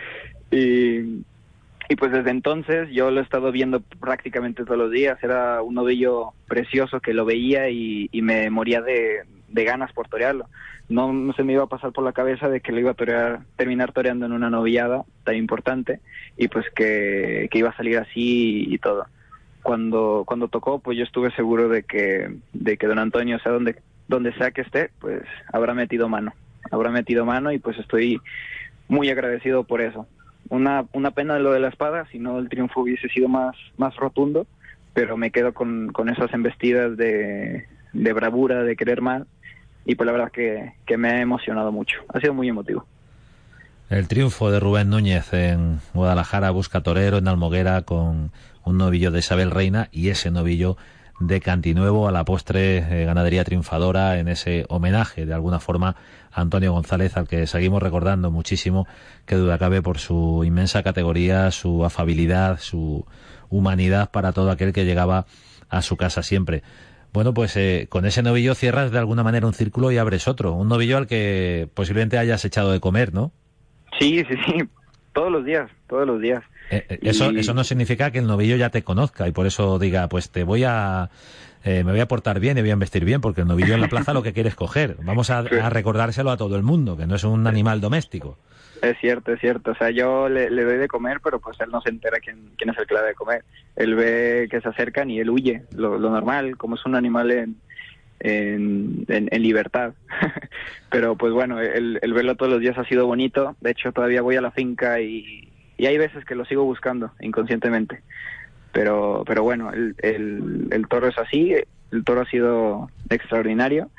y 0.50 1.24
y 1.88 1.96
pues 1.96 2.12
desde 2.12 2.30
entonces 2.30 2.90
yo 2.90 3.10
lo 3.10 3.20
he 3.20 3.22
estado 3.22 3.50
viendo 3.50 3.80
prácticamente 3.80 4.64
todos 4.64 4.76
los 4.76 4.90
días. 4.90 5.18
Era 5.22 5.62
un 5.62 5.74
novillo 5.74 6.32
precioso 6.46 7.00
que 7.00 7.14
lo 7.14 7.24
veía 7.24 7.70
y, 7.70 8.10
me 8.12 8.50
moría 8.50 8.82
de, 8.82 9.24
ganas 9.48 9.92
por 9.94 10.06
torearlo. 10.08 10.46
No, 10.90 11.32
se 11.34 11.44
me 11.44 11.54
iba 11.54 11.64
a 11.64 11.68
pasar 11.68 11.92
por 11.92 12.04
la 12.04 12.12
cabeza 12.12 12.50
de 12.50 12.60
que 12.60 12.72
lo 12.72 12.80
iba 12.80 12.90
a 12.90 12.94
torear, 12.94 13.40
terminar 13.56 13.92
toreando 13.92 14.26
en 14.26 14.32
una 14.32 14.50
novillada 14.50 15.04
tan 15.24 15.36
importante 15.36 16.00
y 16.36 16.48
pues 16.48 16.66
que, 16.74 17.48
iba 17.52 17.70
a 17.70 17.76
salir 17.76 17.96
así 17.96 18.66
y, 18.68 18.78
todo. 18.78 19.06
Cuando, 19.62 20.24
cuando 20.26 20.48
tocó, 20.48 20.80
pues 20.80 20.98
yo 20.98 21.04
estuve 21.04 21.30
seguro 21.32 21.70
de 21.70 21.84
que, 21.84 22.30
de 22.52 22.76
que 22.76 22.86
don 22.86 22.98
Antonio, 22.98 23.38
sea, 23.38 23.52
donde, 23.52 23.76
donde 24.08 24.34
sea 24.34 24.50
que 24.50 24.60
esté, 24.60 24.90
pues 25.00 25.22
habrá 25.52 25.72
metido 25.72 26.06
mano. 26.10 26.34
Habrá 26.70 26.90
metido 26.90 27.24
mano 27.24 27.50
y 27.50 27.58
pues 27.58 27.78
estoy 27.78 28.20
muy 28.88 29.08
agradecido 29.08 29.64
por 29.64 29.80
eso 29.80 30.06
una, 30.50 30.84
una 30.92 31.10
pena 31.10 31.38
lo 31.38 31.52
de 31.52 31.60
la 31.60 31.68
espada, 31.68 32.06
si 32.10 32.18
no 32.18 32.38
el 32.38 32.48
triunfo 32.48 32.80
hubiese 32.80 33.08
sido 33.08 33.28
más, 33.28 33.56
más 33.76 33.94
rotundo, 33.96 34.46
pero 34.94 35.16
me 35.16 35.30
quedo 35.30 35.52
con, 35.54 35.92
con 35.92 36.08
esas 36.08 36.32
embestidas 36.32 36.96
de, 36.96 37.66
de 37.92 38.12
bravura, 38.12 38.62
de 38.62 38.76
querer 38.76 39.00
más, 39.00 39.22
y 39.84 39.94
pues 39.94 40.06
la 40.06 40.12
verdad 40.12 40.32
que, 40.32 40.74
que 40.86 40.96
me 40.96 41.08
ha 41.10 41.20
emocionado 41.20 41.72
mucho, 41.72 42.00
ha 42.12 42.20
sido 42.20 42.34
muy 42.34 42.48
emotivo. 42.48 42.86
El 43.90 44.06
triunfo 44.06 44.50
de 44.50 44.60
Rubén 44.60 44.90
Núñez 44.90 45.32
en 45.32 45.80
Guadalajara 45.94 46.50
busca 46.50 46.82
torero 46.82 47.16
en 47.16 47.28
Almoguera 47.28 47.82
con 47.82 48.32
un 48.64 48.78
novillo 48.78 49.10
de 49.10 49.20
Isabel 49.20 49.50
Reina 49.50 49.88
y 49.92 50.10
ese 50.10 50.30
novillo 50.30 50.76
de 51.20 51.40
Cantinuevo 51.40 52.08
a 52.08 52.12
la 52.12 52.24
postre 52.24 52.78
eh, 52.78 53.04
ganadería 53.04 53.44
triunfadora 53.44 54.18
en 54.18 54.28
ese 54.28 54.64
homenaje 54.68 55.26
de 55.26 55.34
alguna 55.34 55.60
forma 55.60 55.96
a 56.30 56.40
Antonio 56.40 56.72
González 56.72 57.16
al 57.16 57.26
que 57.26 57.46
seguimos 57.46 57.82
recordando 57.82 58.30
muchísimo 58.30 58.86
que 59.26 59.34
duda 59.34 59.58
cabe 59.58 59.82
por 59.82 59.98
su 59.98 60.42
inmensa 60.44 60.82
categoría, 60.82 61.50
su 61.50 61.84
afabilidad, 61.84 62.58
su 62.60 63.06
humanidad 63.50 64.10
para 64.10 64.32
todo 64.32 64.50
aquel 64.50 64.72
que 64.72 64.84
llegaba 64.84 65.26
a 65.68 65.82
su 65.82 65.96
casa 65.96 66.22
siempre. 66.22 66.62
Bueno, 67.12 67.34
pues 67.34 67.56
eh, 67.56 67.86
con 67.88 68.04
ese 68.04 68.22
novillo 68.22 68.54
cierras 68.54 68.90
de 68.90 68.98
alguna 68.98 69.22
manera 69.22 69.46
un 69.46 69.54
círculo 69.54 69.90
y 69.90 69.98
abres 69.98 70.28
otro. 70.28 70.52
Un 70.52 70.68
novillo 70.68 70.98
al 70.98 71.06
que 71.06 71.68
posiblemente 71.74 72.18
hayas 72.18 72.44
echado 72.44 72.70
de 72.70 72.80
comer, 72.80 73.14
¿no? 73.14 73.32
Sí, 73.98 74.24
sí, 74.28 74.34
sí. 74.46 74.68
Todos 75.12 75.32
los 75.32 75.44
días, 75.44 75.70
todos 75.88 76.06
los 76.06 76.20
días. 76.20 76.44
Eh, 76.70 76.84
eh, 76.88 76.98
eso, 77.02 77.30
eso 77.30 77.54
no 77.54 77.64
significa 77.64 78.10
que 78.10 78.18
el 78.18 78.26
novillo 78.26 78.56
ya 78.56 78.70
te 78.70 78.82
conozca 78.82 79.26
y 79.28 79.32
por 79.32 79.46
eso 79.46 79.78
diga, 79.78 80.08
pues 80.08 80.30
te 80.30 80.44
voy 80.44 80.64
a... 80.64 81.10
Eh, 81.64 81.82
me 81.82 81.90
voy 81.90 82.00
a 82.00 82.06
portar 82.06 82.38
bien 82.38 82.56
y 82.56 82.60
voy 82.60 82.70
a 82.70 82.76
vestir 82.76 83.04
bien, 83.04 83.20
porque 83.20 83.40
el 83.40 83.48
novillo 83.48 83.74
en 83.74 83.80
la 83.80 83.88
plaza 83.88 84.14
lo 84.14 84.22
que 84.22 84.32
quiere 84.32 84.48
es 84.48 84.54
coger. 84.54 84.96
Vamos 85.02 85.28
a, 85.30 85.42
recordárselo 85.42 86.30
a 86.30 86.36
todo 86.36 86.54
el 86.56 86.62
mundo, 86.62 86.96
que 86.96 87.06
no 87.06 87.16
es 87.16 87.24
un 87.24 87.46
animal 87.48 87.80
doméstico. 87.80 88.38
Es 88.80 88.96
cierto, 89.00 89.32
es 89.32 89.40
cierto. 89.40 89.72
O 89.72 89.74
sea, 89.74 89.90
yo 89.90 90.28
le, 90.28 90.48
doy 90.48 90.78
de 90.78 90.86
comer, 90.86 91.18
pero 91.22 91.40
pues 91.40 91.60
él 91.60 91.68
no 91.70 91.80
se 91.80 91.90
entera 91.90 92.20
quién, 92.20 92.52
quién 92.56 92.70
es 92.70 92.78
el 92.78 92.86
que 92.86 92.94
le 92.94 93.00
da 93.00 93.06
de 93.08 93.14
comer. 93.14 93.44
Él 93.74 93.96
ve 93.96 94.46
que 94.48 94.60
se 94.60 94.68
acercan 94.68 95.10
y 95.10 95.18
él 95.18 95.30
huye, 95.30 95.64
lo, 95.74 95.98
normal, 95.98 96.56
como 96.56 96.76
es 96.76 96.86
un 96.86 96.94
animal 96.94 97.32
en, 97.32 97.56
en, 98.20 99.04
en, 99.08 99.42
libertad. 99.42 99.94
pero 100.90 101.16
pues 101.16 101.32
bueno, 101.32 101.60
el, 101.60 101.98
el 102.00 102.12
verlo 102.12 102.36
todos 102.36 102.52
los 102.52 102.60
días 102.60 102.78
ha 102.78 102.84
sido 102.84 103.04
bonito. 103.06 103.56
De 103.60 103.72
hecho, 103.72 103.90
todavía 103.90 104.22
voy 104.22 104.36
a 104.36 104.40
la 104.40 104.52
finca 104.52 105.00
y, 105.00 105.47
y 105.78 105.86
hay 105.86 105.96
veces 105.96 106.24
que 106.24 106.34
lo 106.34 106.44
sigo 106.44 106.64
buscando 106.64 107.12
inconscientemente. 107.20 108.02
Pero, 108.72 109.22
pero 109.26 109.42
bueno, 109.42 109.72
el, 109.72 109.94
el, 110.70 110.88
toro 110.88 111.08
es 111.08 111.16
así, 111.16 111.54
el 111.90 112.04
toro 112.04 112.20
ha 112.20 112.26
sido 112.26 112.90
extraordinario 113.08 113.90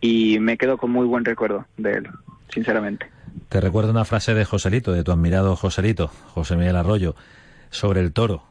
y 0.00 0.40
me 0.40 0.56
quedo 0.56 0.76
con 0.76 0.90
muy 0.90 1.06
buen 1.06 1.24
recuerdo 1.24 1.66
de 1.76 1.92
él, 1.92 2.08
sinceramente. 2.48 3.06
Te 3.48 3.60
recuerdo 3.60 3.90
una 3.90 4.04
frase 4.04 4.34
de 4.34 4.44
Joselito, 4.44 4.92
de 4.92 5.04
tu 5.04 5.12
admirado 5.12 5.54
Joselito, 5.54 6.08
José 6.08 6.56
Miguel 6.56 6.76
Arroyo, 6.76 7.14
sobre 7.70 8.00
el 8.00 8.12
toro. 8.12 8.42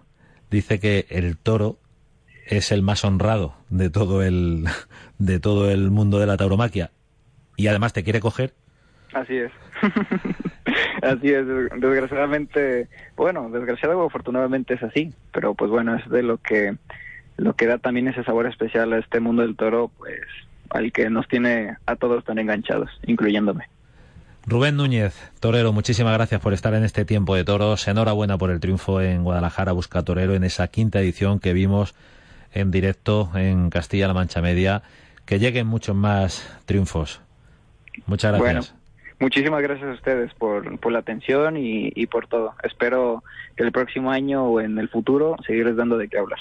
Dice 0.50 0.80
que 0.80 1.06
el 1.10 1.38
toro 1.38 1.80
es 2.46 2.72
el 2.72 2.82
más 2.82 3.04
honrado 3.04 3.56
de 3.70 3.90
todo 3.90 4.24
el, 4.24 4.66
de 5.18 5.40
todo 5.40 5.70
el 5.70 5.92
mundo 5.92 6.20
de 6.20 6.28
la 6.28 6.38
tauromaquia 6.38 6.92
y 7.58 7.68
además 7.68 7.92
te 7.92 8.04
quiere 8.04 8.22
coger. 8.22 8.54
Así 9.14 9.36
es. 9.36 9.52
así 11.02 11.30
es, 11.30 11.46
desgraciadamente, 11.48 12.88
bueno, 13.16 13.50
desgraciadamente 13.50 14.04
o 14.04 14.08
afortunadamente 14.08 14.74
es 14.76 14.84
así, 14.84 15.14
pero 15.32 15.56
pues 15.56 15.72
bueno, 15.72 15.96
es 15.96 16.10
de 16.10 16.24
lo 16.24 16.38
que 16.38 16.76
lo 17.38 17.56
que 17.56 17.68
da 17.68 17.78
también 17.78 18.08
ese 18.08 18.24
sabor 18.24 18.48
especial 18.48 18.92
a 18.94 18.98
este 18.98 19.20
mundo 19.20 19.44
del 19.44 19.56
toro, 19.56 19.92
pues 19.98 20.22
al 20.70 20.92
que 20.92 21.10
nos 21.10 21.28
tiene 21.28 21.78
a 21.86 21.96
todos 21.96 22.24
tan 22.26 22.40
enganchados, 22.40 22.90
incluyéndome. 23.06 23.66
Rubén 24.46 24.78
Núñez, 24.78 25.14
torero, 25.40 25.74
muchísimas 25.74 26.14
gracias 26.14 26.40
por 26.42 26.54
estar 26.54 26.74
en 26.74 26.84
este 26.84 27.06
tiempo 27.06 27.36
de 27.36 27.44
toros. 27.44 27.88
Enhorabuena 27.88 28.38
por 28.38 28.50
el 28.50 28.60
triunfo 28.60 29.02
en 29.02 29.24
Guadalajara 29.24 29.74
Busca 29.74 30.04
Torero 30.04 30.36
en 30.36 30.46
esa 30.46 30.70
quinta 30.70 31.00
edición 31.00 31.40
que 31.40 31.54
vimos 31.54 31.96
en 32.54 32.72
directo 32.72 33.30
en 33.36 33.70
Castilla-La 33.70 34.14
Mancha 34.14 34.42
Media. 34.42 34.84
Que 35.26 35.40
lleguen 35.40 35.68
muchos 35.68 35.98
más 35.98 36.50
triunfos. 36.66 37.20
Muchas 38.06 38.40
gracias. 38.40 38.74
Muchísimas 39.20 39.64
gracias 39.64 39.90
a 39.90 39.94
ustedes 39.94 40.34
por, 40.36 40.80
por 40.80 40.92
la 40.92 41.00
atención 41.00 41.58
y, 41.58 41.92
y 41.96 42.06
por 42.06 42.28
todo. 42.28 42.54
Espero 42.64 43.24
que 43.56 43.64
el 43.64 43.72
próximo 43.72 44.12
año 44.12 44.46
o 44.46 44.62
en 44.62 44.78
el 44.78 44.90
futuro 44.90 45.36
seguirles 45.46 45.76
dando 45.76 45.98
de 45.98 46.08
qué 46.08 46.20
hablar. 46.20 46.40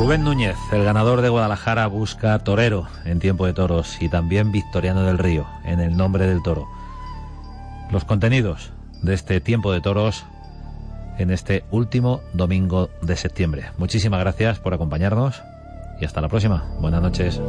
Rubén 0.00 0.24
Núñez, 0.24 0.56
el 0.72 0.82
ganador 0.82 1.20
de 1.20 1.28
Guadalajara, 1.28 1.86
busca 1.86 2.38
torero 2.38 2.86
en 3.04 3.18
tiempo 3.18 3.44
de 3.44 3.52
toros 3.52 4.00
y 4.00 4.08
también 4.08 4.50
victoriano 4.50 5.02
del 5.02 5.18
río 5.18 5.46
en 5.64 5.78
el 5.78 5.94
nombre 5.94 6.26
del 6.26 6.42
toro. 6.42 6.66
Los 7.90 8.06
contenidos 8.06 8.72
de 9.02 9.12
este 9.12 9.42
tiempo 9.42 9.72
de 9.72 9.82
toros 9.82 10.24
en 11.18 11.30
este 11.30 11.64
último 11.70 12.22
domingo 12.32 12.90
de 13.02 13.16
septiembre. 13.16 13.64
Muchísimas 13.78 14.20
gracias 14.20 14.58
por 14.58 14.74
acompañarnos 14.74 15.42
y 16.00 16.04
hasta 16.04 16.20
la 16.20 16.28
próxima. 16.28 16.68
Buenas 16.80 17.02
noches. 17.02 17.40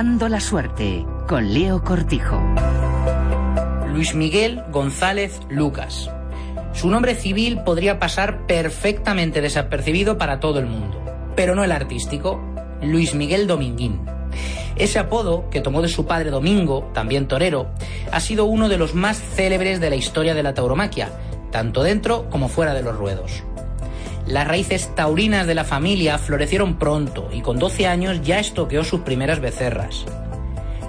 La 0.00 0.38
suerte 0.38 1.04
con 1.26 1.52
Leo 1.52 1.82
Cortijo. 1.82 2.40
Luis 3.92 4.14
Miguel 4.14 4.62
González 4.70 5.40
Lucas. 5.48 6.08
Su 6.72 6.88
nombre 6.88 7.16
civil 7.16 7.62
podría 7.64 7.98
pasar 7.98 8.46
perfectamente 8.46 9.40
desapercibido 9.40 10.16
para 10.16 10.38
todo 10.38 10.60
el 10.60 10.66
mundo, 10.66 11.02
pero 11.34 11.56
no 11.56 11.64
el 11.64 11.72
artístico, 11.72 12.40
Luis 12.80 13.16
Miguel 13.16 13.48
Dominguín. 13.48 14.00
Ese 14.76 15.00
apodo, 15.00 15.50
que 15.50 15.62
tomó 15.62 15.82
de 15.82 15.88
su 15.88 16.06
padre 16.06 16.30
Domingo, 16.30 16.88
también 16.94 17.26
torero, 17.26 17.68
ha 18.12 18.20
sido 18.20 18.44
uno 18.44 18.68
de 18.68 18.78
los 18.78 18.94
más 18.94 19.20
célebres 19.20 19.80
de 19.80 19.90
la 19.90 19.96
historia 19.96 20.32
de 20.32 20.44
la 20.44 20.54
tauromaquia, 20.54 21.10
tanto 21.50 21.82
dentro 21.82 22.30
como 22.30 22.48
fuera 22.48 22.72
de 22.72 22.82
los 22.82 22.96
ruedos. 22.96 23.42
Las 24.28 24.46
raíces 24.46 24.94
taurinas 24.94 25.46
de 25.46 25.54
la 25.54 25.64
familia 25.64 26.18
florecieron 26.18 26.76
pronto 26.78 27.30
y 27.32 27.40
con 27.40 27.58
12 27.58 27.86
años 27.86 28.20
ya 28.22 28.38
estoqueó 28.38 28.84
sus 28.84 29.00
primeras 29.00 29.40
becerras. 29.40 30.04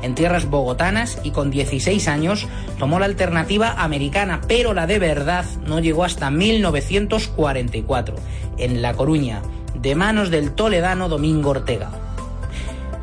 En 0.01 0.13
tierras 0.13 0.49
bogotanas 0.49 1.19
y 1.23 1.31
con 1.31 1.49
16 1.49 2.09
años 2.09 2.49
tomó 2.79 2.99
la 2.99 3.05
alternativa 3.05 3.81
americana, 3.81 4.41
pero 4.45 4.73
la 4.73 4.87
de 4.87 4.99
verdad 4.99 5.45
no 5.65 5.79
llegó 5.79 6.03
hasta 6.03 6.29
1944, 6.29 8.15
en 8.57 8.81
La 8.81 8.93
Coruña, 8.93 9.41
de 9.73 9.95
manos 9.95 10.31
del 10.31 10.51
toledano 10.51 11.07
Domingo 11.07 11.51
Ortega. 11.51 11.91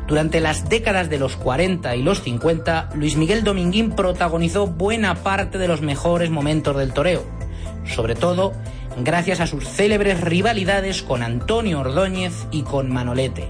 Durante 0.07 0.39
las 0.39 0.69
décadas 0.69 1.09
de 1.09 1.17
los 1.17 1.35
40 1.35 1.95
y 1.95 2.03
los 2.03 2.21
50, 2.21 2.91
Luis 2.93 3.17
Miguel 3.17 3.43
Dominguín 3.43 3.89
protagonizó 3.89 4.67
buena 4.67 5.15
parte 5.15 5.57
de 5.57 5.67
los 5.67 5.81
mejores 5.81 6.29
momentos 6.29 6.77
del 6.77 6.93
toreo, 6.93 7.23
sobre 7.85 8.13
todo 8.13 8.53
gracias 8.97 9.39
a 9.39 9.47
sus 9.47 9.67
célebres 9.67 10.21
rivalidades 10.21 11.03
con 11.03 11.23
Antonio 11.23 11.79
Ordóñez 11.81 12.47
y 12.51 12.63
con 12.63 12.91
Manolete. 12.91 13.49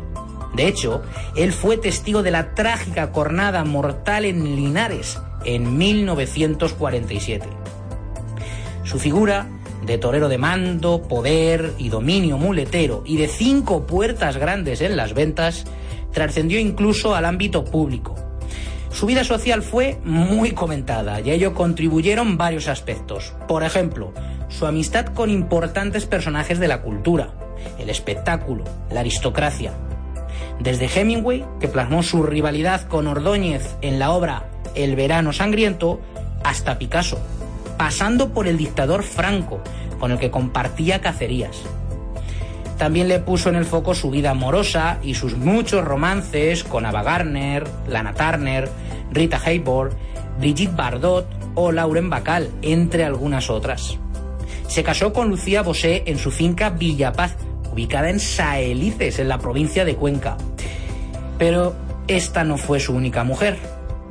De 0.55 0.67
hecho, 0.67 1.01
él 1.36 1.53
fue 1.53 1.77
testigo 1.77 2.23
de 2.23 2.31
la 2.31 2.55
trágica 2.55 3.12
cornada 3.12 3.63
mortal 3.63 4.25
en 4.25 4.55
Linares 4.55 5.19
en 5.45 5.77
1947. 5.77 7.47
Su 8.83 8.99
figura, 8.99 9.47
de 9.86 9.97
torero 9.97 10.29
de 10.29 10.38
mando, 10.38 11.03
poder 11.03 11.73
y 11.77 11.89
dominio 11.89 12.38
muletero 12.38 13.03
y 13.05 13.17
de 13.17 13.27
cinco 13.27 13.86
puertas 13.86 14.38
grandes 14.38 14.81
en 14.81 14.97
las 14.97 15.13
ventas, 15.13 15.65
trascendió 16.12 16.60
incluso 16.60 17.15
al 17.15 17.25
ámbito 17.25 17.63
público. 17.63 18.15
Su 18.91 19.05
vida 19.05 19.23
social 19.23 19.62
fue 19.62 19.99
muy 20.03 20.51
comentada 20.51 21.21
y 21.21 21.29
a 21.29 21.33
ello 21.33 21.53
contribuyeron 21.53 22.38
varios 22.38 22.67
aspectos. 22.67 23.36
Por 23.47 23.63
ejemplo, 23.63 24.12
su 24.49 24.65
amistad 24.65 25.07
con 25.07 25.29
importantes 25.29 26.05
personajes 26.05 26.60
de 26.60 26.67
la 26.67 26.81
cultura, 26.81 27.31
el 27.79 27.89
espectáculo, 27.89 28.63
la 28.91 29.01
aristocracia. 29.01 29.73
Desde 30.60 30.88
Hemingway, 30.88 31.45
que 31.60 31.67
plasmó 31.67 32.03
su 32.03 32.23
rivalidad 32.23 32.88
con 32.88 33.07
Ordóñez 33.07 33.75
en 33.81 33.99
la 33.99 34.12
obra 34.12 34.49
El 34.75 34.95
verano 34.95 35.33
sangriento, 35.33 35.99
hasta 36.43 36.77
Picasso, 36.77 37.19
pasando 37.77 38.29
por 38.33 38.47
el 38.47 38.57
dictador 38.57 39.03
Franco, 39.03 39.60
con 39.99 40.12
el 40.12 40.19
que 40.19 40.31
compartía 40.31 41.01
cacerías. 41.01 41.63
También 42.77 43.07
le 43.07 43.19
puso 43.19 43.49
en 43.49 43.55
el 43.55 43.65
foco 43.65 43.95
su 43.95 44.12
vida 44.12 44.31
amorosa 44.31 44.99
y 45.01 45.15
sus 45.15 45.36
muchos 45.36 45.83
romances 45.83 46.63
con 46.63 46.86
Ava 46.86 47.01
Gardner, 47.01 47.67
Lana 47.88 48.13
Turner, 48.13 48.69
Rita 49.12 49.41
Hayworth, 49.43 49.93
Brigitte 50.39 50.75
Bardot 50.75 51.25
o 51.55 51.71
Lauren 51.71 52.10
Bacall, 52.10 52.51
entre 52.62 53.03
algunas 53.03 53.49
otras. 53.49 53.97
Se 54.67 54.84
casó 54.84 55.13
con 55.13 55.30
Lucía 55.30 55.62
Bosé 55.62 56.03
en 56.06 56.17
su 56.17 56.32
finca 56.32 56.69
Villapaz, 56.69 57.36
ubicada 57.71 58.10
en 58.10 58.19
Saelices, 58.19 59.19
en 59.19 59.30
la 59.30 59.39
provincia 59.39 59.86
de 59.86 59.95
Cuenca. 59.95 60.38
Pero 61.38 61.75
esta 62.08 62.43
no 62.43 62.58
fue 62.58 62.80
su 62.80 62.93
única 62.93 63.23
mujer. 63.23 63.58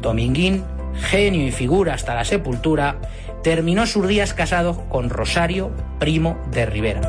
Dominguín, 0.01 0.65
genio 0.95 1.47
y 1.47 1.53
figura 1.53 1.95
hasta 1.95 2.15
la 2.15 2.25
sepultura, 2.25 3.01
terminó 3.43 3.87
sus 3.87 4.09
días 4.09 4.35
casado 4.35 4.89
con 4.89 5.11
Rosario, 5.11 5.71
primo 5.99 6.39
de 6.51 6.67
Rivera. 6.67 7.01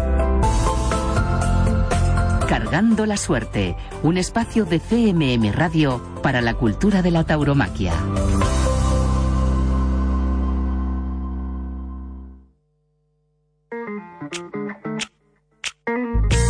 Cargando 2.48 3.06
la 3.06 3.18
suerte, 3.18 3.76
un 4.04 4.18
espacio 4.18 4.66
de 4.66 4.80
CMM 4.80 5.52
Radio 5.52 6.02
para 6.24 6.42
la 6.42 6.54
cultura 6.54 7.02
de 7.02 7.12
la 7.12 7.24
tauromaquia. 7.24 7.94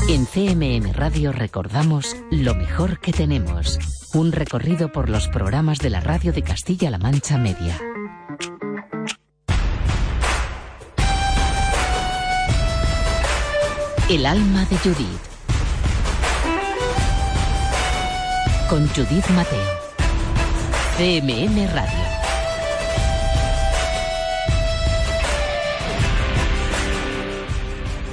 En 0.09 0.25
CMM 0.25 0.93
Radio 0.93 1.33
recordamos 1.33 2.15
lo 2.31 2.55
mejor 2.55 3.01
que 3.01 3.11
tenemos. 3.11 3.77
Un 4.13 4.31
recorrido 4.31 4.89
por 4.89 5.09
los 5.09 5.27
programas 5.27 5.79
de 5.79 5.89
la 5.89 5.99
radio 5.99 6.31
de 6.31 6.43
Castilla-La 6.43 6.97
Mancha 6.97 7.37
Media. 7.37 7.77
El 14.09 14.25
alma 14.25 14.63
de 14.63 14.77
Judith. 14.77 15.19
Con 18.69 18.87
Judith 18.87 19.27
Mateo. 19.31 19.59
CMM 20.97 21.67
Radio. 21.73 22.06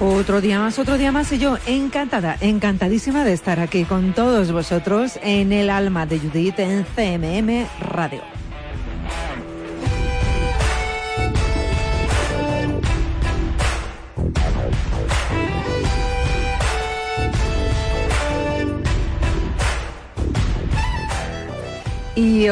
Otro 0.07 0.43
día 0.43 0.59
más, 0.59 0.79
otro 0.79 0.99
día 0.99 1.13
más 1.13 1.33
y 1.33 1.39
yo 1.39 1.57
encantada, 1.67 2.37
encantadísima 2.43 3.25
de 3.25 3.33
estar 3.33 3.59
aquí 3.59 3.85
con 3.85 4.13
todos 4.13 4.53
vosotros 4.53 5.19
en 5.23 5.51
el 5.51 5.71
alma 5.71 6.05
de 6.05 6.19
Judith 6.19 6.59
en 6.59 6.85
CMM 6.85 7.67
Radio. 7.81 8.34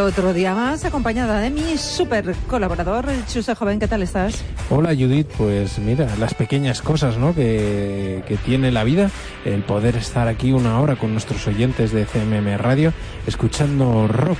Otro 0.05 0.33
día 0.33 0.55
más 0.55 0.85
acompañada 0.85 1.41
de 1.41 1.51
mi 1.51 1.77
super 1.79 2.35
colaborador, 2.49 3.07
Chuse 3.29 3.55
Joven, 3.55 3.79
¿qué 3.79 3.89
tal 3.89 4.03
estás? 4.03 4.43
Hola 4.71 4.91
Judith, 4.91 5.29
pues 5.39 5.79
mira, 5.79 6.09
las 6.19 6.35
pequeñas 6.35 6.83
cosas 6.83 7.19
¿no? 7.19 7.35
que, 7.35 8.25
que 8.27 8.37
tiene 8.37 8.73
la 8.73 8.85
vida, 8.85 9.11
el 9.45 9.63
poder 9.63 9.97
estar 9.97 10.29
aquí 10.29 10.53
una 10.53 10.81
hora 10.81 10.97
con 10.97 11.13
nuestros 11.13 11.47
oyentes 11.47 11.93
de 11.93 12.05
CMM 12.05 12.57
Radio 12.59 12.93
escuchando 13.27 14.09
rock. 14.09 14.39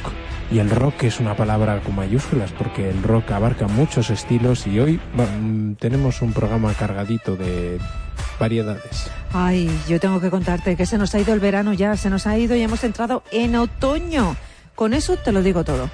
Y 0.51 0.59
el 0.59 0.69
rock 0.69 1.05
es 1.05 1.19
una 1.19 1.35
palabra 1.35 1.81
con 1.81 1.97
mayúsculas 1.97 2.53
porque 2.53 2.91
el 2.91 3.03
rock 3.03 3.31
abarca 3.31 3.69
muchos 3.69 4.11
estilos 4.11 4.67
y 4.67 4.81
hoy 4.81 5.01
bueno, 5.15 5.77
tenemos 5.79 6.21
un 6.21 6.33
programa 6.35 6.75
cargadito 6.75 7.37
de 7.37 7.79
variedades. 8.39 9.11
Ay, 9.33 9.71
yo 9.89 9.99
tengo 9.99 10.21
que 10.21 10.29
contarte 10.29 10.77
que 10.77 10.85
se 10.85 10.99
nos 10.99 11.15
ha 11.15 11.21
ido 11.21 11.33
el 11.33 11.41
verano 11.41 11.73
ya, 11.73 11.97
se 11.97 12.11
nos 12.11 12.27
ha 12.27 12.37
ido 12.37 12.55
y 12.55 12.63
hemos 12.63 12.85
entrado 12.85 13.23
en 13.31 13.57
otoño. 13.57 14.37
Con 14.75 14.95
eso 14.95 15.17
te 15.17 15.33
lo 15.33 15.43
digo 15.43 15.65
todo. 15.65 15.89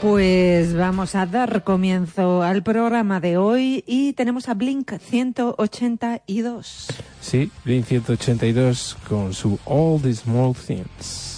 Pues 0.00 0.74
vamos 0.74 1.14
a 1.16 1.26
dar 1.26 1.64
comienzo 1.64 2.42
al 2.44 2.62
programa 2.62 3.18
de 3.18 3.38
hoy 3.38 3.82
y 3.88 4.12
tenemos 4.12 4.48
a 4.48 4.54
Blink 4.54 4.92
182. 5.00 6.86
Sí, 7.20 7.50
Blink 7.64 7.86
182 7.86 8.98
con 9.08 9.34
su 9.34 9.58
All 9.64 10.00
the 10.00 10.14
Small 10.14 10.54
Things. 10.54 11.35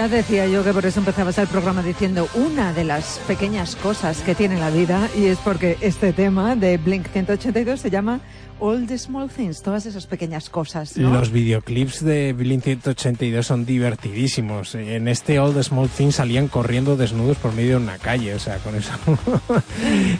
Ya 0.00 0.08
decía 0.08 0.46
yo 0.46 0.64
que 0.64 0.72
por 0.72 0.86
eso 0.86 1.00
empezabas 1.00 1.36
el 1.36 1.46
programa 1.46 1.82
diciendo 1.82 2.26
una 2.32 2.72
de 2.72 2.84
las 2.84 3.20
pequeñas 3.28 3.76
cosas 3.76 4.22
que 4.22 4.34
tiene 4.34 4.58
la 4.58 4.70
vida 4.70 5.10
y 5.14 5.26
es 5.26 5.36
porque 5.36 5.76
este 5.82 6.14
tema 6.14 6.56
de 6.56 6.78
Blink 6.78 7.08
182 7.08 7.78
se 7.78 7.90
llama 7.90 8.20
All 8.60 8.86
the 8.86 8.98
Small 8.98 9.28
Things, 9.28 9.62
todas 9.62 9.86
esas 9.86 10.06
pequeñas 10.06 10.50
cosas. 10.50 10.96
¿no? 10.96 11.12
Los 11.12 11.30
videoclips 11.30 12.04
de 12.04 12.32
Blink 12.32 12.64
182 12.64 13.46
son 13.46 13.64
divertidísimos. 13.64 14.74
En 14.74 15.08
este 15.08 15.38
All 15.38 15.54
the 15.54 15.62
Small 15.62 15.88
Things 15.88 16.16
salían 16.16 16.48
corriendo 16.48 16.96
desnudos 16.96 17.38
por 17.38 17.52
medio 17.54 17.78
de 17.78 17.84
una 17.84 17.98
calle, 17.98 18.34
o 18.34 18.38
sea, 18.38 18.58
con 18.58 18.74
eso. 18.74 18.92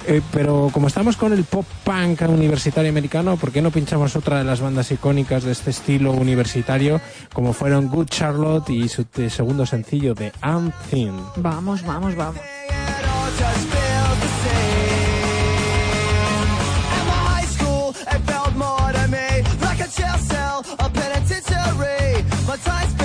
Eh, 0.07 0.23
Pero 0.33 0.71
como 0.73 0.87
estamos 0.89 1.17
con 1.17 1.33
el 1.33 1.45
pop 1.45 1.67
punk 1.85 2.23
universitario 2.29 2.91
americano, 2.91 3.37
¿por 3.37 3.53
qué 3.53 3.61
no 3.61 3.71
pinchamos 3.71 4.17
otra 4.17 4.39
de 4.39 4.45
las 4.45 4.61
bandas 4.61 4.91
icónicas 4.91 5.45
de 5.45 5.53
este 5.53 5.71
estilo 5.71 6.13
universitario, 6.13 7.01
como 7.33 7.53
fueron 7.53 7.89
Good 7.89 8.07
Charlotte 8.07 8.71
y 8.71 8.89
su 8.89 9.07
segundo 9.29 9.67
sencillo 9.67 10.15
de 10.15 10.33
Unthin? 10.43 11.15
Vamos, 11.37 11.85
vamos, 11.85 12.15
vamos. 12.17 12.41
advertise 22.67 23.00